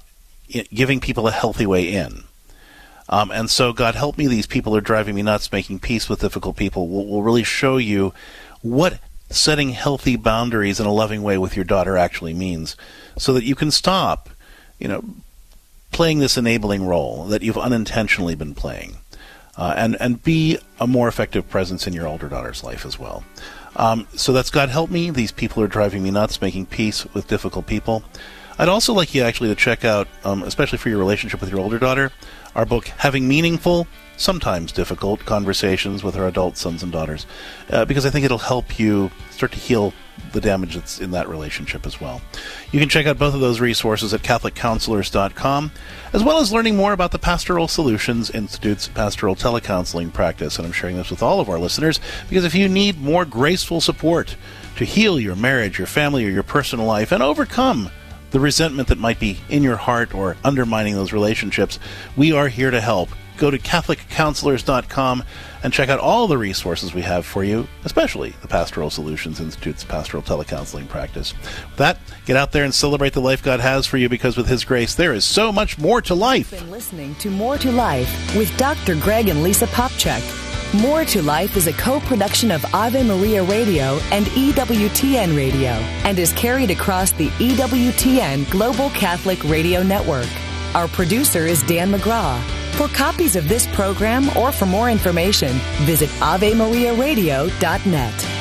[0.74, 2.24] giving people a healthy way in.
[3.10, 5.52] Um, and so, God help me, these people are driving me nuts.
[5.52, 8.14] Making peace with difficult people will, will really show you
[8.62, 9.00] what
[9.32, 12.76] setting healthy boundaries in a loving way with your daughter actually means
[13.18, 14.30] so that you can stop,
[14.80, 15.04] you know,
[15.92, 18.98] playing this enabling role that you've unintentionally been playing.
[19.58, 23.24] Uh, and and be a more effective presence in your older daughter's life as well.
[23.76, 25.12] Um, so that's God help me.
[25.12, 28.02] These people are driving me nuts, making peace with difficult people.
[28.58, 31.60] I'd also like you actually to check out, um, especially for your relationship with your
[31.60, 32.12] older daughter,
[32.56, 33.88] our book Having Meaningful,
[34.22, 37.26] Sometimes Difficult Conversations with Our Adult Sons and Daughters,
[37.72, 39.94] uh, because I think it'll help you start to heal
[40.34, 42.22] the damage that's in that relationship as well.
[42.72, 45.72] You can check out both of those resources at CatholicCounselors.com,
[46.14, 50.58] as well as learning more about the Pastoral Solutions Institute's pastoral telecounseling practice.
[50.58, 52.00] And I'm sharing this with all of our listeners
[52.30, 54.36] because if you need more graceful support
[54.76, 57.90] to heal your marriage, your family, or your personal life and overcome
[58.30, 61.80] the resentment that might be in your heart or undermining those relationships,
[62.16, 63.10] we are here to help
[63.42, 65.24] go to CatholicCounselors.com
[65.64, 69.84] and check out all the resources we have for you, especially the Pastoral Solutions Institute's
[69.84, 71.34] pastoral telecounseling practice.
[71.34, 74.48] With that, get out there and celebrate the life God has for you because with
[74.48, 76.52] His grace, there is so much more to life.
[76.52, 78.96] You've been listening to More to Life with Dr.
[78.96, 80.22] Greg and Lisa Popcak.
[80.80, 85.72] More to Life is a co production of Ave Maria Radio and EWTN Radio
[86.06, 90.30] and is carried across the EWTN Global Catholic Radio Network.
[90.74, 92.42] Our producer is Dan McGraw.
[92.76, 95.52] For copies of this program or for more information,
[95.86, 98.41] visit AveMariaRadio.net.